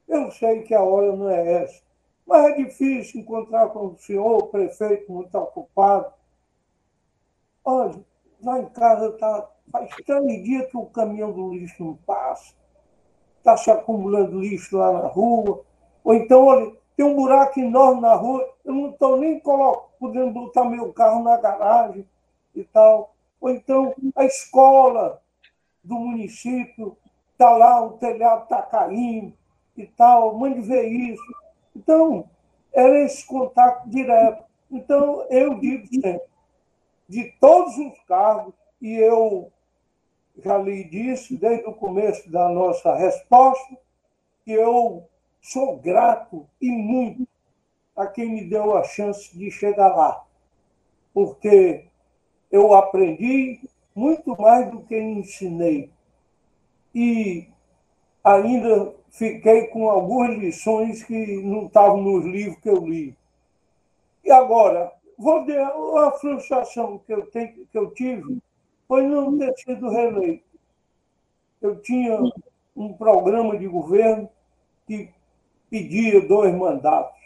[0.08, 1.82] eu sei que a hora não é essa,
[2.26, 6.21] mas é difícil encontrar com o senhor, o prefeito, muito ocupado.
[8.42, 12.54] Lá em casa tá, faz três dias que o caminhão do lixo não passa,
[13.38, 15.62] está se acumulando lixo lá na rua,
[16.04, 19.40] ou então, olha, tem um buraco enorme na rua, eu não estou nem
[19.98, 22.06] podendo botar meu carro na garagem
[22.54, 23.14] e tal.
[23.40, 25.20] Ou então, a escola
[25.82, 26.96] do município,
[27.32, 29.32] está lá, o telhado está caindo
[29.76, 31.22] e tal, mande ver isso.
[31.74, 32.28] Então,
[32.72, 34.44] era esse contato direto.
[34.70, 36.22] Então, eu digo sempre,
[37.12, 39.52] de todos os cargos, e eu
[40.42, 43.76] já lhe disse desde o começo da nossa resposta,
[44.42, 45.06] que eu
[45.42, 47.28] sou grato e muito
[47.94, 50.24] a quem me deu a chance de chegar lá.
[51.12, 51.84] Porque
[52.50, 53.60] eu aprendi
[53.94, 55.90] muito mais do que ensinei.
[56.94, 57.46] E
[58.24, 63.14] ainda fiquei com algumas lições que não estavam nos livros que eu li.
[64.24, 64.90] E agora,
[65.22, 68.38] vou ter a frustração que eu, tenho, que eu tive
[68.88, 70.44] foi não ter sido reeleito.
[71.60, 72.18] Eu tinha
[72.74, 74.28] um programa de governo
[74.86, 75.10] que
[75.70, 77.20] pedia dois mandatos.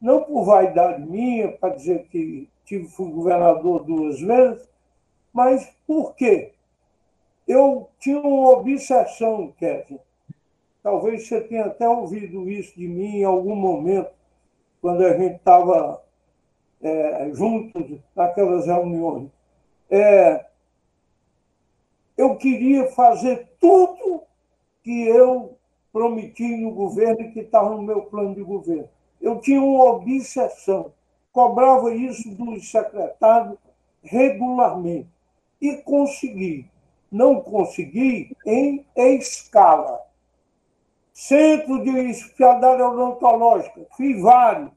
[0.00, 4.68] Não por vaidade minha, para dizer que tive, fui governador duas vezes,
[5.32, 6.52] mas por quê?
[7.48, 9.98] Eu tinha uma obsessão, Kevin.
[10.82, 14.10] Talvez você tenha até ouvido isso de mim em algum momento,
[14.82, 16.03] quando a gente estava
[16.84, 19.30] é, juntos naquelas reuniões.
[19.90, 20.44] É,
[22.16, 24.22] eu queria fazer tudo
[24.82, 25.56] que eu
[25.90, 28.88] prometi no governo e que estava no meu plano de governo.
[29.20, 30.92] Eu tinha uma obsessão,
[31.32, 33.56] cobrava isso dos secretários
[34.02, 35.08] regularmente
[35.60, 36.68] e consegui.
[37.10, 40.00] Não consegui em escala.
[41.12, 44.70] Centro de especialidade odontológica, fiz vários.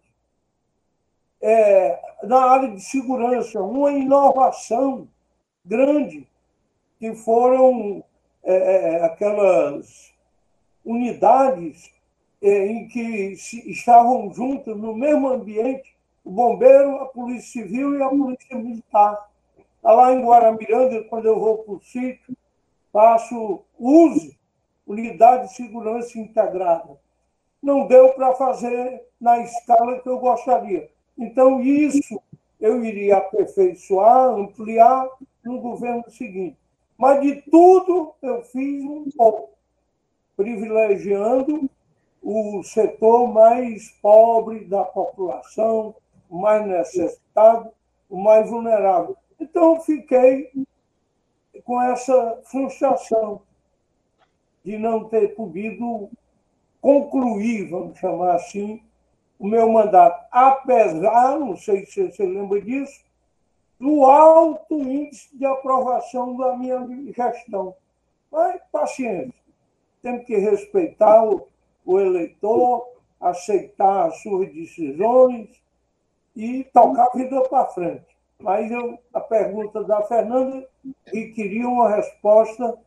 [1.42, 5.08] É, na área de segurança, uma inovação
[5.64, 6.28] grande,
[7.00, 8.04] que foram
[8.44, 10.14] é, é aquelas
[10.84, 11.92] unidades
[12.42, 13.34] é, em que
[13.66, 19.30] estavam juntas no mesmo ambiente o bombeiro, a polícia civil e a polícia militar.
[19.82, 22.36] Tá lá em Guaramiranga, quando eu vou para o sítio,
[22.92, 24.36] faço uso
[24.86, 26.98] unidade de segurança integrada.
[27.62, 30.90] Não deu para fazer na escala que eu gostaria.
[31.18, 32.22] Então, isso
[32.60, 35.08] eu iria aperfeiçoar, ampliar
[35.44, 36.58] no governo seguinte.
[36.98, 39.50] Mas de tudo eu fiz um pouco
[40.36, 41.70] privilegiando
[42.22, 45.96] o setor mais pobre da população,
[46.30, 47.72] mais necessitado,
[48.10, 49.16] o mais vulnerável.
[49.40, 50.52] Então, fiquei
[51.64, 53.42] com essa frustração
[54.64, 56.10] de não ter podido
[56.82, 58.82] concluir, vamos chamar assim,
[59.40, 60.26] o meu mandato.
[60.32, 63.06] Apesar, não sei se você lembra disso,
[63.80, 66.86] do alto índice de aprovação da minha
[67.16, 67.76] gestão.
[68.32, 69.48] Mas, paciência
[70.02, 71.48] temos que respeitar o,
[71.86, 72.88] o eleitor,
[73.20, 75.50] aceitar as suas decisões
[76.36, 78.06] e tocar a vida para frente.
[78.40, 80.68] Mas eu, a pergunta da Fernanda
[81.06, 82.78] requeria uma resposta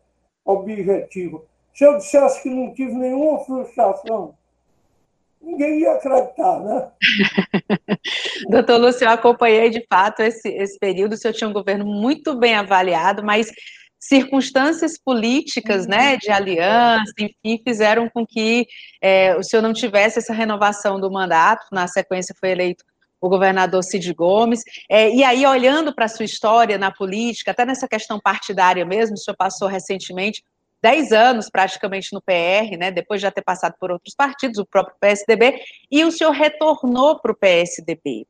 [0.44, 1.42] objetiva.
[1.74, 4.34] Se eu dissesse que não tive nenhuma frustração,
[5.40, 6.90] ninguém ia acreditar, né?
[8.50, 12.36] Doutor Lúcio, eu acompanhei de fato esse, esse período, o senhor tinha um governo muito
[12.36, 13.50] bem avaliado, mas
[13.98, 16.18] circunstâncias políticas, né, uhum.
[16.18, 18.66] de aliança, enfim, fizeram com que
[19.02, 21.66] é, o senhor não tivesse essa renovação do mandato.
[21.70, 22.82] Na sequência, foi eleito
[23.20, 24.62] o governador Cid Gomes.
[24.90, 29.14] É, e aí, olhando para a sua história na política, até nessa questão partidária mesmo,
[29.14, 30.42] o senhor passou recentemente
[30.82, 34.66] 10 anos praticamente no PR, né, depois de já ter passado por outros partidos, o
[34.66, 35.60] próprio PSDB,
[35.90, 38.26] e o senhor retornou para o PSDB.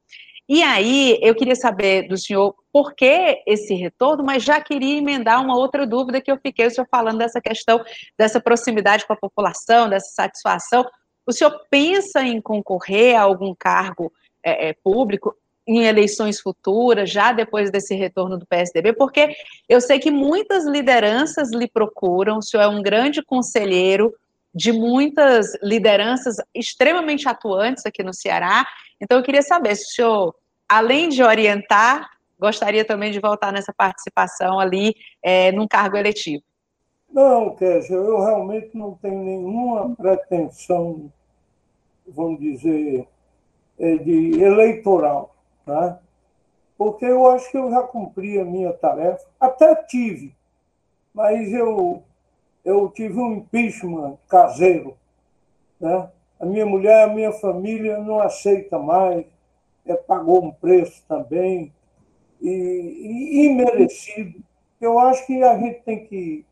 [0.52, 5.40] E aí, eu queria saber do senhor por que esse retorno, mas já queria emendar
[5.40, 7.80] uma outra dúvida que eu fiquei, o senhor falando dessa questão
[8.18, 10.84] dessa proximidade com a população, dessa satisfação.
[11.24, 14.12] O senhor pensa em concorrer a algum cargo
[14.44, 15.36] é, é, público
[15.70, 18.92] em eleições futuras, já depois desse retorno do PSDB?
[18.92, 19.36] Porque
[19.68, 24.12] eu sei que muitas lideranças lhe procuram, o senhor é um grande conselheiro
[24.52, 28.66] de muitas lideranças extremamente atuantes aqui no Ceará.
[29.00, 30.34] Então, eu queria saber se o senhor
[30.68, 36.42] além de orientar, gostaria também de voltar nessa participação ali é, num cargo eletivo.
[37.12, 41.12] Não, Kézia, eu realmente não tenho nenhuma pretensão,
[42.06, 43.06] vamos dizer,
[43.78, 45.29] é, de eleitoral,
[45.70, 46.00] tá?
[46.76, 50.34] porque eu acho que eu já cumpri a minha tarefa, até tive,
[51.12, 52.02] mas eu,
[52.64, 54.96] eu tive um impeachment caseiro.
[55.78, 56.08] Né?
[56.40, 59.26] A minha mulher, a minha família não aceita mais,
[59.84, 61.70] é, pagou um preço também,
[62.40, 64.42] e, e imerecido.
[64.80, 66.46] Eu acho que a gente tem que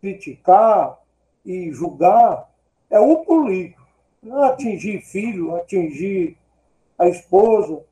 [0.00, 1.00] criticar
[1.44, 2.48] e julgar
[2.88, 3.84] é o político,
[4.22, 6.38] não atingir filho, atingir
[6.96, 7.82] a esposa.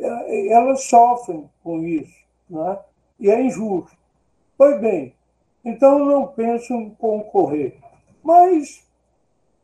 [0.00, 2.78] Elas sofrem com isso, né?
[3.18, 3.96] e é injusto.
[4.56, 5.14] Pois bem,
[5.64, 7.78] então não penso em concorrer.
[8.22, 8.86] Mas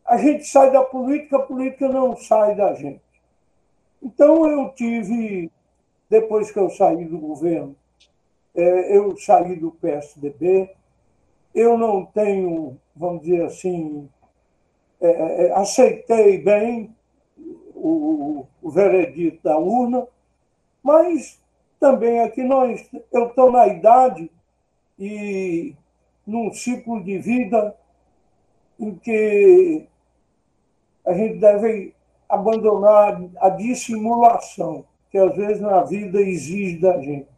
[0.04, 3.02] a gente sai da política, a política não sai da gente.
[4.02, 5.50] Então, eu tive,
[6.08, 7.76] depois que eu saí do governo,
[8.54, 10.70] é, eu saí do PSDB,
[11.54, 14.08] eu não tenho, vamos dizer assim,
[15.00, 16.94] é, é, aceitei bem
[17.74, 20.06] o veredito da urna,
[20.82, 21.40] mas
[21.78, 24.30] também aqui nós, eu estou na idade
[24.98, 25.74] e
[26.26, 27.76] num ciclo de vida
[28.78, 29.86] em que
[31.06, 31.94] a gente deve
[32.28, 37.28] abandonar a dissimulação que às vezes na vida exige da gente.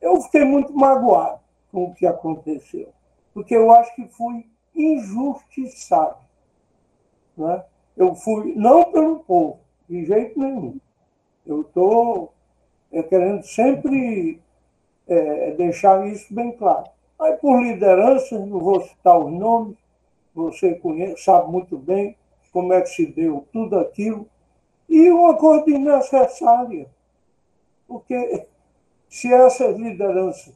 [0.00, 1.40] Eu fiquei muito magoado
[1.70, 2.88] com o que aconteceu,
[3.32, 6.18] porque eu acho que fui injustiçado.
[7.36, 7.64] Né?
[7.96, 10.78] Eu fui, não pelo povo, de jeito nenhum.
[11.46, 12.32] Eu estou
[12.92, 14.40] é, querendo sempre
[15.06, 16.84] é, deixar isso bem claro.
[17.18, 19.76] Aí, por liderança, não vou citar os nomes,
[20.34, 22.16] você conhece, sabe muito bem
[22.52, 24.26] como é que se deu tudo aquilo,
[24.88, 26.86] e uma coisa desnecessária,
[27.86, 28.46] porque
[29.08, 30.54] se essas lideranças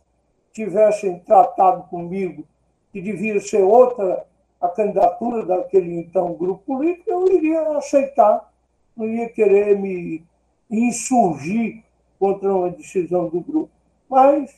[0.52, 2.44] tivessem tratado comigo
[2.92, 4.26] que devia ser outra
[4.60, 8.52] a candidatura daquele então grupo político, eu iria aceitar,
[8.96, 10.24] não ia querer me
[10.70, 11.82] insurgir
[12.22, 13.72] contra uma decisão do grupo.
[14.08, 14.56] Mas,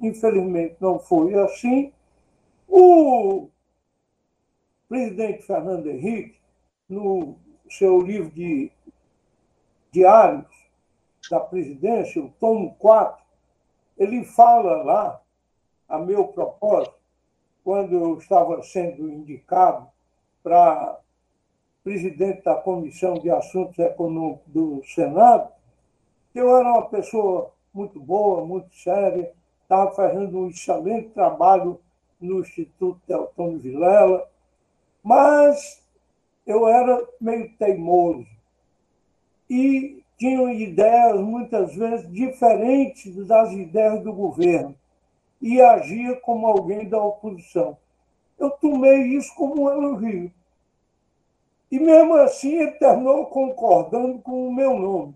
[0.00, 1.92] infelizmente, não foi assim.
[2.66, 3.48] O
[4.88, 6.40] presidente Fernando Henrique,
[6.88, 7.36] no
[7.70, 8.68] seu livro de
[9.92, 10.44] diários
[11.30, 13.24] da presidência, o tomo 4,
[13.96, 15.22] ele fala lá,
[15.88, 16.96] a meu propósito,
[17.62, 19.86] quando eu estava sendo indicado
[20.42, 20.98] para
[21.84, 25.53] presidente da Comissão de Assuntos Econômicos do Senado,
[26.34, 29.32] eu era uma pessoa muito boa, muito séria,
[29.62, 31.80] estava fazendo um excelente trabalho
[32.20, 34.28] no Instituto Teotônio Vilela,
[35.02, 35.82] mas
[36.46, 38.26] eu era meio teimoso
[39.48, 44.74] e tinha ideias muitas vezes diferentes das ideias do governo
[45.40, 47.76] e agia como alguém da oposição.
[48.38, 50.32] Eu tomei isso como um elogio.
[51.70, 55.14] E mesmo assim ele terminou concordando com o meu nome.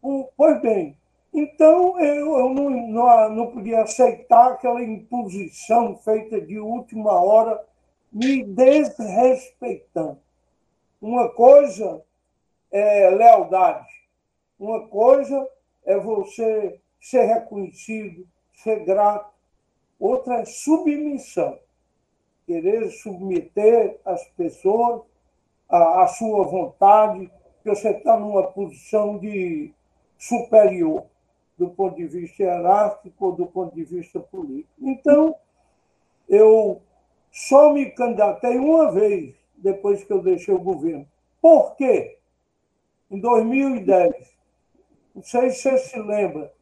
[0.00, 0.96] Pois bem,
[1.32, 7.64] então eu, eu não, não, não podia aceitar aquela imposição feita de última hora,
[8.12, 10.18] me desrespeitando.
[11.00, 12.02] Uma coisa
[12.70, 13.86] é lealdade,
[14.58, 15.48] uma coisa
[15.84, 19.32] é você ser reconhecido, ser grato,
[19.98, 21.58] outra é submissão.
[22.46, 25.02] Querer submeter as pessoas
[25.68, 27.30] à, à sua vontade,
[27.62, 29.72] que você está numa posição de
[30.18, 31.06] superior
[31.56, 34.72] do ponto de vista hierárquico do ponto de vista político.
[34.80, 35.34] Então,
[36.28, 36.82] eu
[37.30, 41.06] só me candidatei uma vez depois que eu deixei o governo.
[41.40, 42.18] Por quê?
[43.10, 44.36] Em 2010,
[45.14, 46.52] não sei se você se lembra,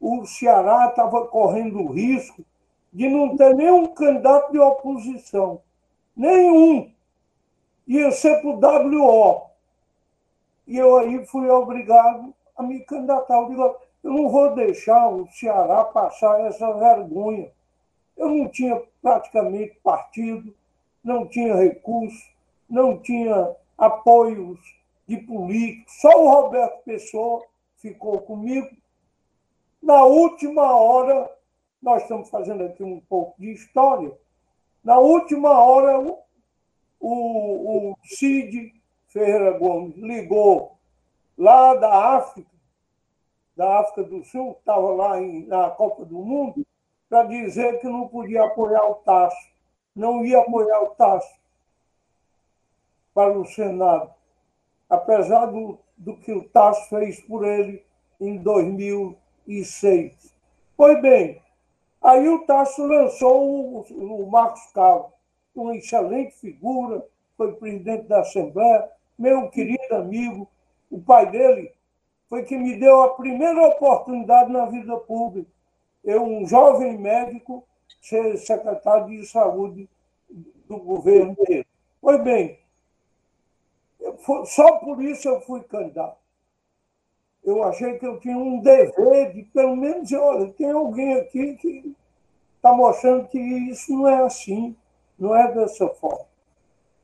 [0.00, 2.44] o Ceará estava correndo o risco
[2.92, 5.60] de não ter nenhum candidato de oposição.
[6.16, 6.92] Nenhum.
[7.86, 9.50] Ia ser para o WO.
[10.66, 13.34] E eu aí fui obrigado a me candidatar.
[13.34, 17.50] Eu, digo, eu não vou deixar o Ceará passar essa vergonha.
[18.16, 20.54] Eu não tinha praticamente partido,
[21.02, 22.30] não tinha recurso,
[22.68, 24.58] não tinha apoios
[25.06, 26.00] de políticos.
[26.00, 27.44] Só o Roberto Pessoa
[27.76, 28.70] ficou comigo
[29.84, 31.30] na última hora,
[31.82, 34.10] nós estamos fazendo aqui um pouco de história,
[34.82, 36.18] na última hora, o,
[36.98, 38.72] o, o Cid
[39.08, 40.73] Ferreira Gomes ligou
[41.36, 42.50] lá da África,
[43.56, 46.66] da África do Sul, que estava lá em, na Copa do Mundo,
[47.08, 49.52] para dizer que não podia apoiar o Tasso,
[49.94, 51.34] não ia apoiar o Tasso
[53.14, 54.12] para o Senado,
[54.90, 57.84] apesar do, do que o Tasso fez por ele
[58.20, 59.16] em 2000
[59.46, 60.34] e seis.
[60.76, 61.40] Pois bem,
[62.02, 65.12] aí o Tasso lançou o, o Marcos Carlos,
[65.54, 67.06] uma excelente figura,
[67.36, 70.48] foi presidente da Assembleia, meu querido amigo,
[70.94, 71.72] o pai dele
[72.28, 75.50] foi que me deu a primeira oportunidade na vida pública.
[76.02, 77.66] Eu, um jovem médico,
[78.00, 79.88] ser secretário de saúde
[80.68, 81.66] do governo dele.
[82.00, 82.58] Pois bem,
[84.44, 86.24] só por isso eu fui candidato
[87.44, 91.94] eu achei que eu tinha um dever de, pelo menos, olha, tem alguém aqui que
[92.56, 94.74] está mostrando que isso não é assim,
[95.18, 96.26] não é dessa forma.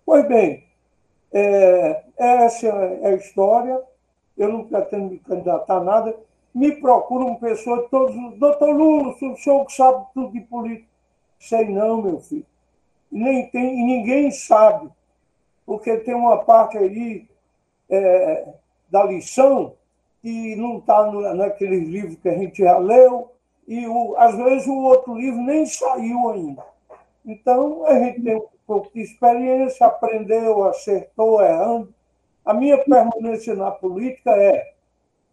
[0.05, 0.65] Pois bem,
[1.33, 3.81] é, essa é a história.
[4.37, 6.17] Eu não pretendo me candidatar a nada.
[6.55, 10.89] Me procuram pessoas, todos, doutor Lula, o senhor que sabe tudo de política.
[11.39, 12.47] Sei não, meu filho.
[13.11, 14.89] Nem tem, ninguém sabe,
[15.67, 17.29] porque tem uma parte aí
[17.89, 18.49] é,
[18.89, 19.75] da lição
[20.23, 23.33] que não está naqueles livros que a gente já leu,
[23.67, 26.63] e o, às vezes o outro livro nem saiu ainda.
[27.25, 31.93] Então, a gente tem pouco de experiência, aprendeu, acertou, errando.
[32.45, 34.75] A minha permanência na política é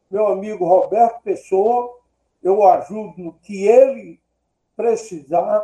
[0.09, 1.99] meu amigo Roberto Pessoa,
[2.41, 4.19] eu ajudo no que ele
[4.75, 5.63] precisar.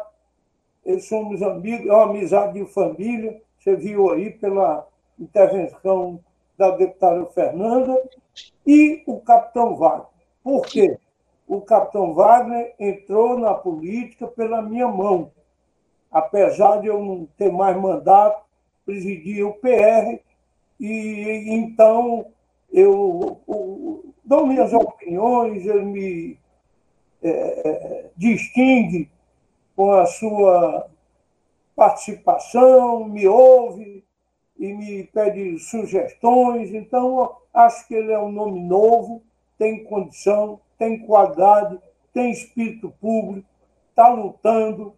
[1.01, 3.41] Somos amigos, é uma amizade de família.
[3.57, 6.19] Você viu aí pela intervenção
[6.55, 7.99] da deputada Fernanda,
[8.67, 10.05] e o capitão Wagner.
[10.43, 10.95] Por quê?
[11.47, 15.31] O capitão Wagner entrou na política pela minha mão.
[16.13, 18.45] Apesar de eu não ter mais mandato,
[18.85, 20.19] presidia o PR
[20.79, 22.27] e então
[22.71, 26.39] eu, eu dou minhas opiniões, ele me
[27.23, 29.09] é, é, distingue
[29.75, 30.87] com a sua
[31.75, 34.03] participação, me ouve
[34.57, 36.73] e me pede sugestões.
[36.73, 39.23] Então, acho que ele é um nome novo,
[39.57, 41.79] tem condição, tem qualidade,
[42.13, 43.47] tem espírito público,
[43.89, 44.93] está lutando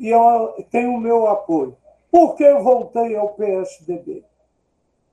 [0.00, 1.76] e eu, tem o meu apoio.
[2.10, 4.24] Por que eu voltei ao PSDB?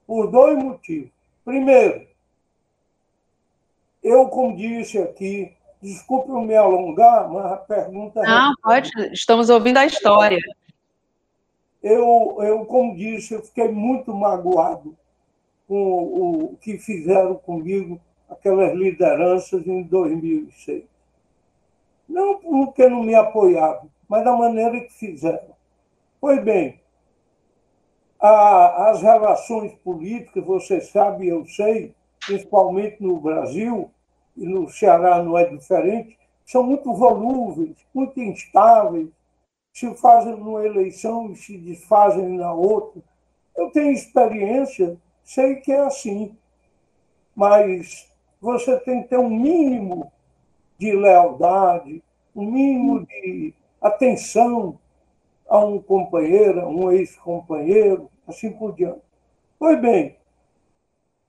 [0.08, 1.12] Por dois motivos.
[1.44, 2.08] Primeiro,
[4.02, 8.22] eu, como disse aqui, desculpe eu me alongar, mas a pergunta.
[8.22, 8.56] Não, é...
[8.64, 10.40] pode, estamos ouvindo a história.
[11.84, 14.98] Eu, eu, como disse, eu fiquei muito magoado
[15.68, 20.86] com o que fizeram comigo aquelas lideranças em 2006.
[22.08, 25.56] Não porque não me apoiavam, mas da maneira que fizeram.
[26.20, 26.80] Pois bem,
[28.20, 31.94] a, as relações políticas, você sabe, eu sei,
[32.26, 33.92] principalmente no Brasil,
[34.36, 39.10] e no Ceará não é diferente, são muito volúveis, muito instáveis,
[39.74, 43.02] se fazem numa eleição e se desfazem na outra.
[43.56, 46.36] Eu tenho experiência, sei que é assim,
[47.36, 50.12] mas você tem que ter um mínimo
[50.78, 52.04] de lealdade,
[52.36, 54.80] um mínimo de atenção
[55.48, 59.02] a um companheiro, a um ex-companheiro, assim por diante.
[59.58, 60.18] Pois bem,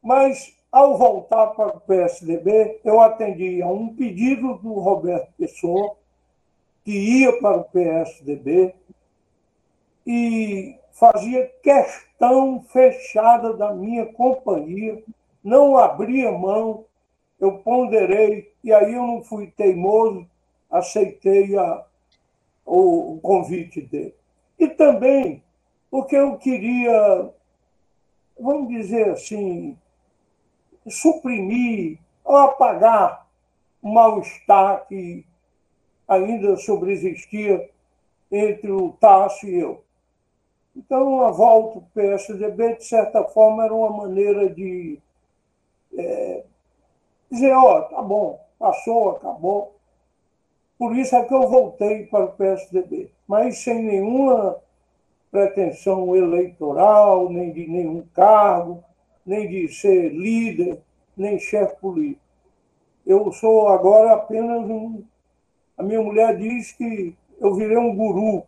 [0.03, 5.97] mas ao voltar para o PSDB, eu atendi a um pedido do Roberto Pessoa,
[6.85, 8.75] que ia para o PSDB,
[10.07, 15.03] e fazia questão fechada da minha companhia,
[15.43, 16.85] não abria mão,
[17.41, 20.27] eu ponderei, e aí eu não fui teimoso,
[20.71, 21.85] aceitei a,
[22.69, 24.15] o, o convite dele.
[24.59, 25.43] E também
[25.91, 27.31] porque eu queria,
[28.39, 29.77] vamos dizer assim,
[30.87, 33.27] suprimir ou apagar
[33.83, 35.25] o mal-estar que
[36.07, 37.71] ainda sobreexistia
[38.31, 39.83] entre o Tasso e eu.
[40.77, 45.01] Então, a volta do PSDB, de certa forma, era uma maneira de
[45.97, 46.45] é,
[47.31, 49.78] dizer: ó, oh, tá bom, passou, acabou.
[50.79, 54.57] Por isso é que eu voltei para o PSDB, mas sem nenhuma
[55.29, 58.83] pretensão eleitoral, nem de nenhum cargo,
[59.27, 60.81] nem de ser líder,
[61.17, 62.23] nem chefe político.
[63.05, 65.03] Eu sou agora apenas um.
[65.77, 68.45] A minha mulher diz que eu virei um guru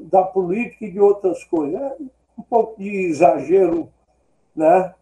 [0.00, 1.80] da política e de outras coisas.
[1.80, 1.96] É
[2.36, 3.88] um pouco de exagero
[4.54, 4.94] né,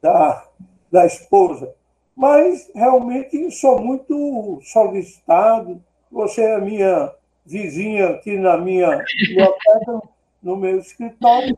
[0.00, 0.46] da,
[0.90, 1.74] da esposa
[2.16, 5.82] mas realmente sou muito solicitado.
[6.10, 7.12] Você é minha
[7.44, 10.02] vizinha aqui na minha biblioteca,
[10.42, 11.56] no meu escritório.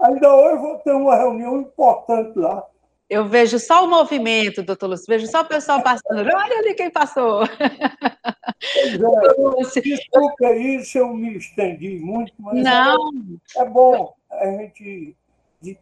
[0.00, 2.64] Ainda hoje vou ter uma reunião importante lá.
[3.08, 6.20] Eu vejo só o movimento, doutor Lúcio, vejo só o pessoal passando.
[6.20, 7.42] Olha ali quem passou.
[7.42, 7.48] É,
[9.82, 13.10] desculpa isso, eu me estendi muito, mas Não.
[13.56, 15.16] É, é bom a gente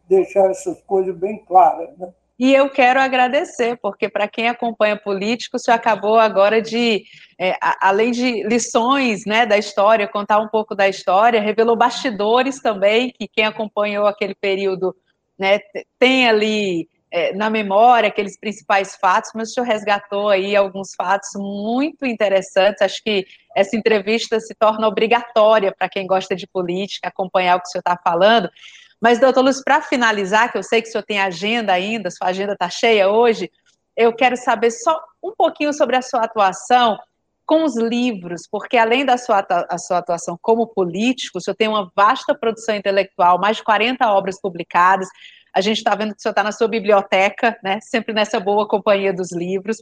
[0.09, 1.91] deixar essas coisas bem claras.
[1.99, 2.09] Né?
[2.39, 7.03] E eu quero agradecer, porque para quem acompanha político, o senhor acabou agora de,
[7.39, 13.11] é, além de lições né, da história, contar um pouco da história, revelou bastidores também,
[13.11, 14.95] que quem acompanhou aquele período
[15.37, 15.59] né,
[15.99, 21.31] tem ali é, na memória aqueles principais fatos, mas o senhor resgatou aí alguns fatos
[21.35, 22.83] muito interessantes.
[22.83, 23.27] Acho que
[23.57, 27.81] essa entrevista se torna obrigatória para quem gosta de política, acompanhar o que o senhor
[27.81, 28.49] está falando.
[29.01, 32.29] Mas, doutor Lúcio, para finalizar, que eu sei que o senhor tem agenda ainda, sua
[32.29, 33.51] agenda está cheia hoje,
[33.97, 36.99] eu quero saber só um pouquinho sobre a sua atuação
[37.47, 39.45] com os livros, porque além da sua,
[39.79, 44.41] sua atuação como político, o senhor tem uma vasta produção intelectual, mais de 40 obras
[44.41, 45.09] publicadas,
[45.55, 48.69] a gente está vendo que o senhor está na sua biblioteca, né, sempre nessa boa
[48.69, 49.79] companhia dos livros,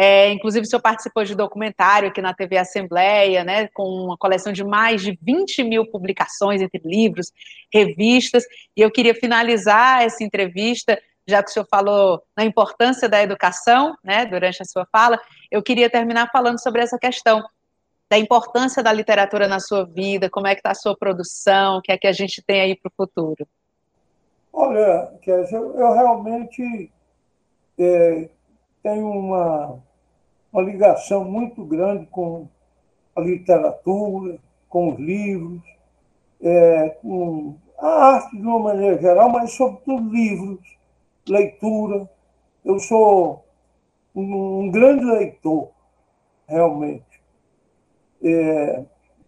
[0.00, 4.52] é, inclusive, o senhor participou de documentário aqui na TV Assembleia, né, com uma coleção
[4.52, 7.32] de mais de 20 mil publicações entre livros,
[7.74, 8.44] revistas,
[8.76, 10.96] e eu queria finalizar essa entrevista,
[11.26, 15.20] já que o senhor falou na importância da educação, né, durante a sua fala,
[15.50, 17.42] eu queria terminar falando sobre essa questão
[18.08, 21.82] da importância da literatura na sua vida, como é que está a sua produção, o
[21.82, 23.48] que é que a gente tem aí para o futuro.
[24.52, 26.88] Olha, Kézia, eu realmente
[27.76, 28.28] é,
[28.80, 29.87] tenho uma
[30.52, 32.48] uma ligação muito grande com
[33.14, 34.38] a literatura,
[34.68, 35.62] com os livros,
[36.40, 40.60] é, com a arte de uma maneira geral, mas sobretudo livros,
[41.28, 42.08] leitura.
[42.64, 43.44] Eu sou
[44.14, 45.70] um, um grande leitor,
[46.46, 47.04] realmente.
[48.22, 48.84] É,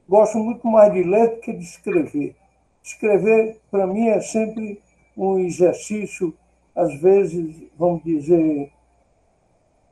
[0.08, 2.36] gosto muito mais de ler do que de escrever.
[2.82, 4.80] Escrever, para mim, é sempre
[5.16, 6.34] um exercício,
[6.74, 8.72] às vezes, vamos dizer,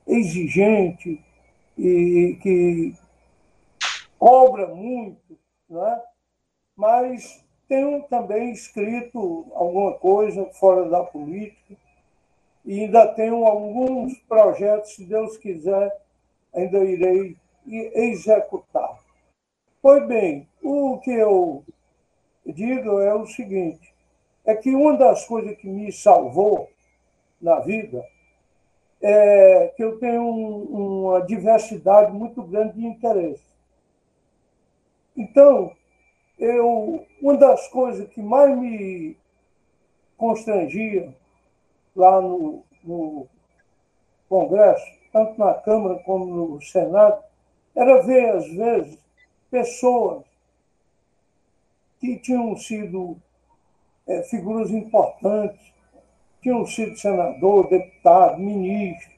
[0.09, 1.23] exigente
[1.77, 2.95] e que
[4.19, 5.39] cobra muito,
[5.69, 6.03] né?
[6.75, 11.77] mas tenho também escrito alguma coisa fora da política
[12.65, 15.95] e ainda tenho alguns projetos, se Deus quiser,
[16.55, 17.37] ainda irei
[17.67, 18.99] executar.
[19.81, 21.65] Pois bem, o que eu
[22.45, 23.95] digo é o seguinte:
[24.45, 26.69] é que uma das coisas que me salvou
[27.41, 28.05] na vida
[29.01, 33.47] é que eu tenho uma diversidade muito grande de interesse.
[35.17, 35.73] Então,
[36.39, 39.17] eu, uma das coisas que mais me
[40.17, 41.15] constrangia
[41.95, 43.27] lá no, no
[44.29, 47.23] Congresso, tanto na Câmara como no Senado,
[47.75, 48.99] era ver, às vezes,
[49.51, 50.25] pessoas
[52.01, 53.17] que tinham sido
[54.07, 55.73] é, figuras importantes,
[56.41, 59.11] tinham sido senador, deputado, ministro,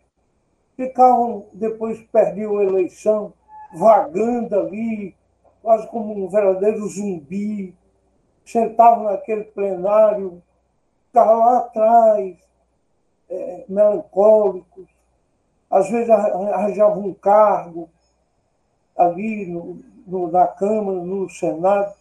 [0.76, 3.32] ficavam, depois perdiam a eleição,
[3.74, 5.14] vagando ali,
[5.62, 7.74] quase como um verdadeiro zumbi,
[8.44, 10.42] sentavam naquele plenário,
[11.06, 12.36] ficavam lá atrás,
[13.28, 14.86] é, melancólicos,
[15.70, 17.88] às vezes arranjavam um cargo
[18.96, 21.94] ali no, no, na Câmara, no Senado.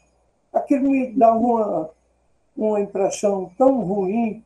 [0.52, 1.90] Aquilo me dá uma,
[2.58, 4.44] uma impressão tão ruim,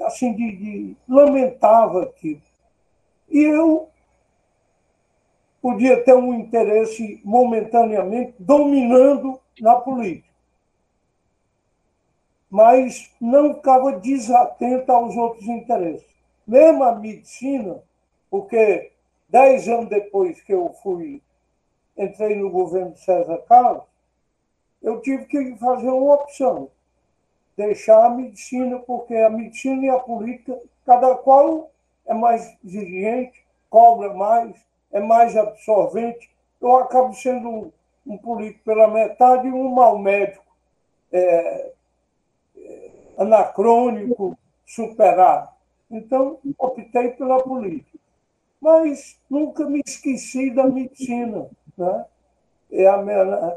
[0.00, 2.42] assim, de, de lamentava aquilo.
[3.28, 3.88] E eu
[5.60, 10.28] podia ter um interesse momentaneamente dominando na política.
[12.50, 16.06] Mas não ficava desatento aos outros interesses.
[16.46, 17.82] Mesmo a medicina,
[18.30, 18.92] porque
[19.28, 21.22] dez anos depois que eu fui,
[21.96, 23.84] entrei no governo de César Carlos,
[24.82, 26.70] eu tive que fazer uma opção.
[27.56, 31.70] Deixar a medicina, porque a medicina e a política, cada qual
[32.06, 34.54] é mais exigente, cobra mais,
[34.92, 36.30] é mais absorvente,
[36.60, 37.72] eu acabo sendo
[38.06, 40.44] um, político pela metade e um mau médico,
[41.12, 41.72] é,
[42.56, 44.36] é, anacrônico,
[44.66, 45.48] superado.
[45.90, 47.98] Então, optei pela política.
[48.60, 51.48] Mas nunca me esqueci da medicina.
[51.76, 52.04] Né?
[52.72, 52.86] É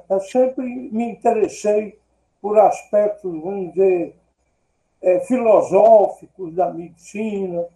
[0.10, 1.98] eu sempre me interessei
[2.42, 4.16] por aspectos, vamos dizer,
[5.02, 7.68] é, filosóficos da medicina,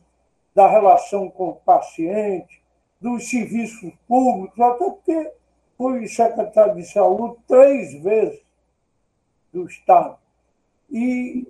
[0.54, 2.62] da relação com o paciente,
[3.00, 5.32] dos serviços públicos, até porque
[5.78, 8.42] fui secretário de saúde três vezes
[9.52, 10.18] do Estado.
[10.90, 11.48] E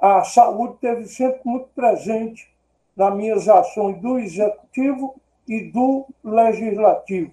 [0.00, 2.50] a saúde teve sempre muito presente
[2.96, 7.32] nas minhas ações do executivo e do legislativo.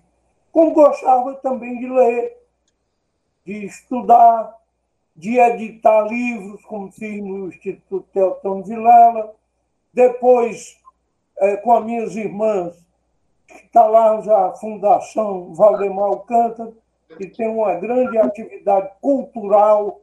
[0.52, 2.38] Como gostava também de ler,
[3.46, 4.58] de estudar,
[5.16, 9.34] de editar livros, como fiz no Instituto Teotônio Vilela.
[9.94, 10.78] Depois,
[11.38, 12.82] é, com as minhas irmãs,
[13.56, 16.72] Está lá já a Fundação Valdemar Alcântara,
[17.18, 20.02] que tem uma grande atividade cultural,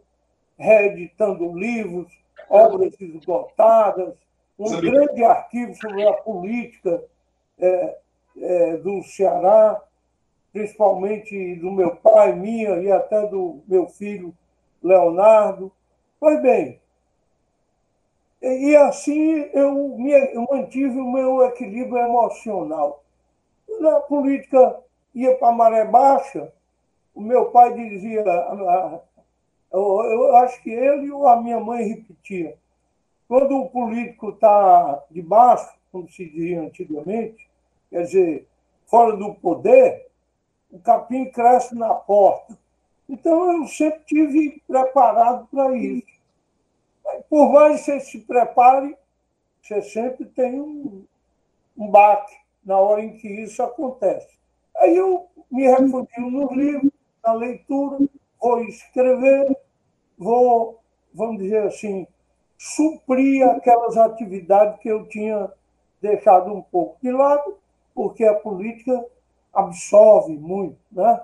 [0.59, 2.11] reeditando livros,
[2.49, 4.15] obras esgotadas,
[4.59, 7.03] um grande arquivo sobre a política
[7.59, 7.99] é,
[8.41, 9.81] é, do Ceará,
[10.53, 14.35] principalmente do meu pai, minha e até do meu filho
[14.83, 15.73] Leonardo.
[16.21, 16.81] Pois bem,
[18.43, 23.03] e assim eu, me, eu mantive o meu equilíbrio emocional
[23.81, 24.81] na política
[25.15, 26.53] ia para a maré baixa,
[27.15, 28.25] o meu pai dizia,
[29.73, 32.57] eu acho que ele ou a minha mãe repetia,
[33.27, 37.49] quando o político está de baixo, como se dizia antigamente,
[37.91, 38.49] quer dizer,
[38.87, 40.09] fora do poder,
[40.71, 42.57] o capim cresce na porta.
[43.09, 46.07] Então eu sempre tive preparado para isso.
[47.31, 48.97] Por mais que você se prepare,
[49.63, 51.05] você sempre tem um,
[51.77, 54.37] um baque na hora em que isso acontece.
[54.77, 56.93] Aí eu me refugio no livro,
[57.25, 57.99] na leitura,
[58.41, 59.57] vou escrever,
[60.19, 60.81] vou,
[61.15, 62.07] vamos dizer assim,
[62.59, 65.51] suprir aquelas atividades que eu tinha
[66.01, 67.57] deixado um pouco de lado,
[67.95, 69.05] porque a política
[69.53, 71.21] absorve muito, né?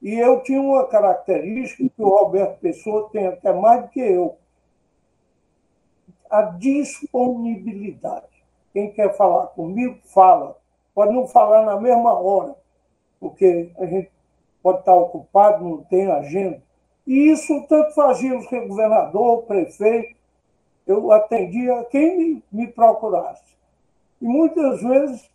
[0.00, 4.36] E eu tinha uma característica que o Roberto Pessoa tem até mais do que eu,
[6.30, 8.26] a disponibilidade.
[8.72, 10.56] Quem quer falar comigo, fala
[10.98, 12.56] pode não falar na mesma hora,
[13.20, 14.10] porque a gente
[14.60, 16.60] pode estar ocupado, não tem agenda.
[17.06, 20.16] E isso tanto fazia o governador, prefeito,
[20.84, 23.56] eu atendia quem me, me procurasse.
[24.20, 25.30] E muitas vezes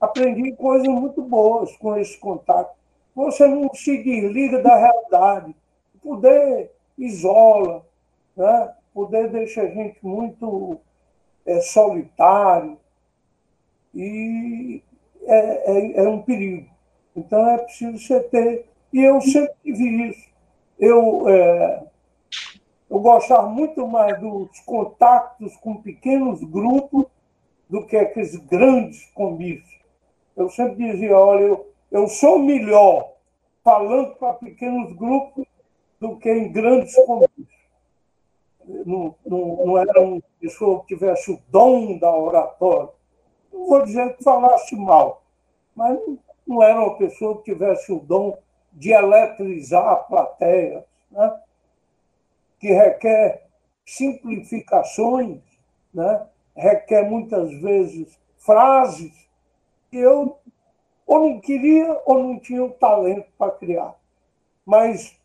[0.00, 2.75] aprendi coisas muito boas com esse contato.
[3.16, 5.56] Você não se desliga da realidade.
[5.94, 7.82] O poder isola,
[8.36, 8.74] né?
[8.92, 10.78] poder deixa a gente muito
[11.46, 12.78] é, solitário
[13.94, 14.82] e
[15.22, 16.68] é, é, é, um perigo.
[17.16, 18.68] Então é preciso você ter.
[18.92, 20.28] E eu sempre tive isso.
[20.78, 21.84] Eu, é,
[22.90, 27.06] eu gostava muito mais dos contatos com pequenos grupos
[27.68, 29.74] do que aqueles grandes comícios.
[30.36, 33.12] Eu sempre dizia, olha, eu, eu sou melhor
[33.62, 35.44] falando para pequenos grupos
[36.00, 37.56] do que em grandes comícios.
[38.64, 42.90] Não, não, não era uma pessoa que tivesse o dom da oratória.
[43.52, 45.22] Não vou dizer que falasse mal,
[45.74, 45.98] mas
[46.46, 48.36] não era uma pessoa que tivesse o dom
[48.72, 51.40] de eletrizar a plateia, né?
[52.58, 53.46] que requer
[53.84, 55.40] simplificações,
[55.94, 56.26] né?
[56.54, 59.26] requer muitas vezes frases
[59.92, 60.38] eu
[61.06, 63.94] ou não queria ou não tinha o talento para criar.
[64.64, 65.16] Mas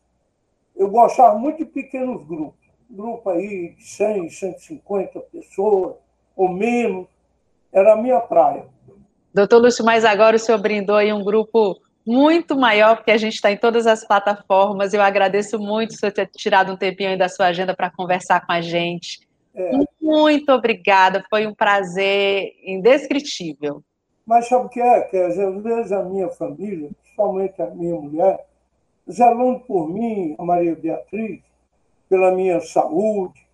[0.76, 5.96] eu gostava muito de pequenos grupos, grupo aí de 100, 150 pessoas
[6.36, 7.06] ou menos,
[7.72, 8.66] era a minha praia.
[9.34, 13.34] Doutor Lúcio, mas agora o senhor brindou aí um grupo muito maior, porque a gente
[13.34, 14.92] está em todas as plataformas.
[14.92, 18.44] Eu agradeço muito o senhor ter tirado um tempinho aí da sua agenda para conversar
[18.44, 19.20] com a gente.
[19.54, 19.70] É.
[20.00, 23.82] Muito obrigada, foi um prazer indescritível.
[24.26, 25.00] Mas sabe o que é?
[25.02, 28.46] Que às vezes a minha família, principalmente a minha mulher,
[29.10, 31.42] zelando por mim, a Maria Beatriz,
[32.08, 33.46] pela minha saúde,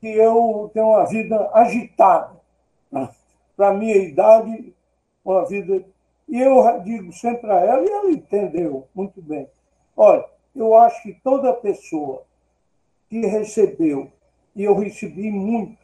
[0.00, 2.36] que eu tenho uma vida agitada.
[2.92, 3.08] Né?
[3.56, 4.74] Para a minha idade,
[5.24, 5.84] uma vida.
[6.28, 9.48] E eu digo sempre a ela, e ela entendeu muito bem.
[9.96, 12.22] Olha, eu acho que toda pessoa
[13.08, 14.10] que recebeu
[14.54, 15.76] e eu recebi muito,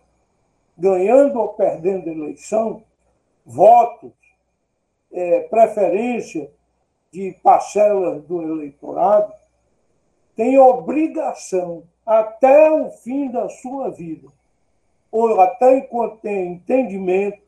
[0.77, 2.83] ganhando ou perdendo eleição,
[3.45, 4.13] votos,
[5.13, 6.51] é, preferência
[7.13, 9.33] de parcelas do eleitorado,
[10.35, 14.29] tem obrigação até o fim da sua vida,
[15.11, 17.43] ou até enquanto tem entendimento,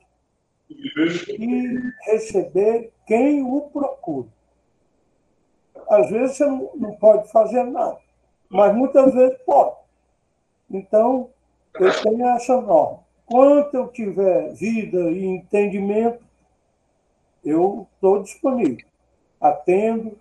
[0.68, 4.28] e receber quem o procura.
[5.88, 7.98] Às vezes você não, não pode fazer nada,
[8.48, 9.76] mas muitas vezes pode.
[10.70, 11.30] Então,
[11.78, 13.03] eu tenho essa norma.
[13.26, 16.22] Quanto eu tiver vida e entendimento,
[17.44, 18.86] eu estou disponível.
[19.40, 20.18] Atendo,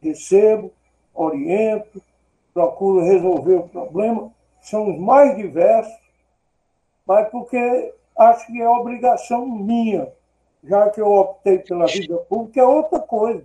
[0.00, 0.72] recebo,
[1.14, 2.02] oriento,
[2.52, 4.32] procuro resolver o problema.
[4.60, 5.96] São os mais diversos,
[7.06, 10.12] mas porque acho que é obrigação minha,
[10.64, 13.44] já que eu optei pela vida pública, é outra coisa.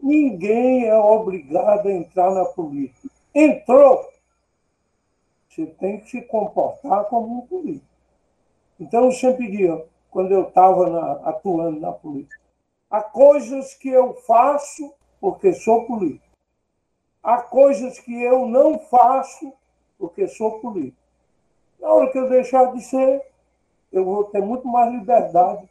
[0.00, 3.08] Ninguém é obrigado a entrar na política.
[3.34, 4.08] Entrou,
[5.48, 7.89] você tem que se comportar como um político.
[8.80, 12.40] Então, eu sempre digo, quando eu estava atuando na política,
[12.90, 16.24] há coisas que eu faço porque sou político.
[17.22, 19.52] Há coisas que eu não faço
[19.98, 20.96] porque sou político.
[21.78, 23.22] Na hora que eu deixar de ser,
[23.92, 25.68] eu vou ter muito mais liberdade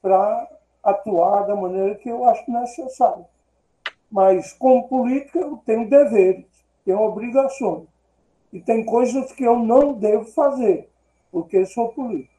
[0.00, 0.48] para
[0.82, 3.24] atuar da maneira que eu acho necessário.
[4.10, 6.46] Mas, como política, eu tenho deveres,
[6.84, 7.86] tenho obrigações.
[8.52, 10.90] E tem coisas que eu não devo fazer,
[11.30, 12.31] porque sou político.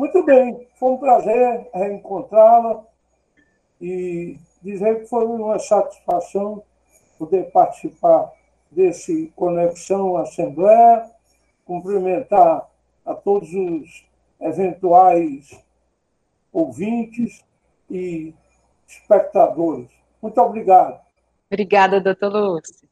[0.00, 2.82] Muito bem, foi um prazer reencontrá-la
[3.78, 6.62] e dizer que foi uma satisfação
[7.18, 8.32] poder participar
[8.70, 11.04] desse Conexão Assembleia,
[11.66, 12.66] cumprimentar
[13.04, 14.06] a todos os
[14.40, 15.62] eventuais
[16.50, 17.44] ouvintes
[17.90, 18.32] e
[18.88, 19.90] espectadores.
[20.22, 20.98] Muito obrigado.
[21.50, 22.88] Obrigada, doutor Lúcio.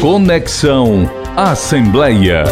[0.00, 1.04] Conexão
[1.36, 2.44] Assembleia.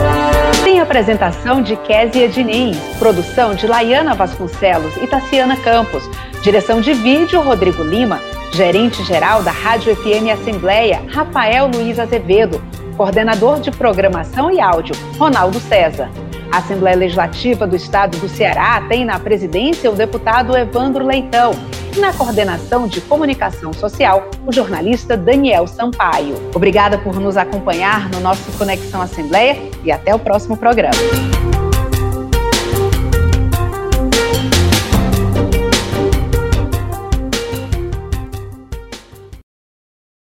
[0.65, 6.03] Tem apresentação de Késia Diniz, produção de Laiana Vasconcelos e Tassiana Campos,
[6.43, 8.19] direção de vídeo Rodrigo Lima,
[8.53, 12.63] Gerente-geral da Rádio FM Assembleia, Rafael Luiz Azevedo.
[12.99, 16.11] Coordenador de Programação e Áudio, Ronaldo César.
[16.53, 21.53] A Assembleia Legislativa do Estado do Ceará tem na presidência o deputado Evandro Leitão
[21.97, 26.37] e na coordenação de comunicação social, o jornalista Daniel Sampaio.
[26.55, 30.93] Obrigada por nos acompanhar no nosso Conexão Assembleia e até o próximo programa.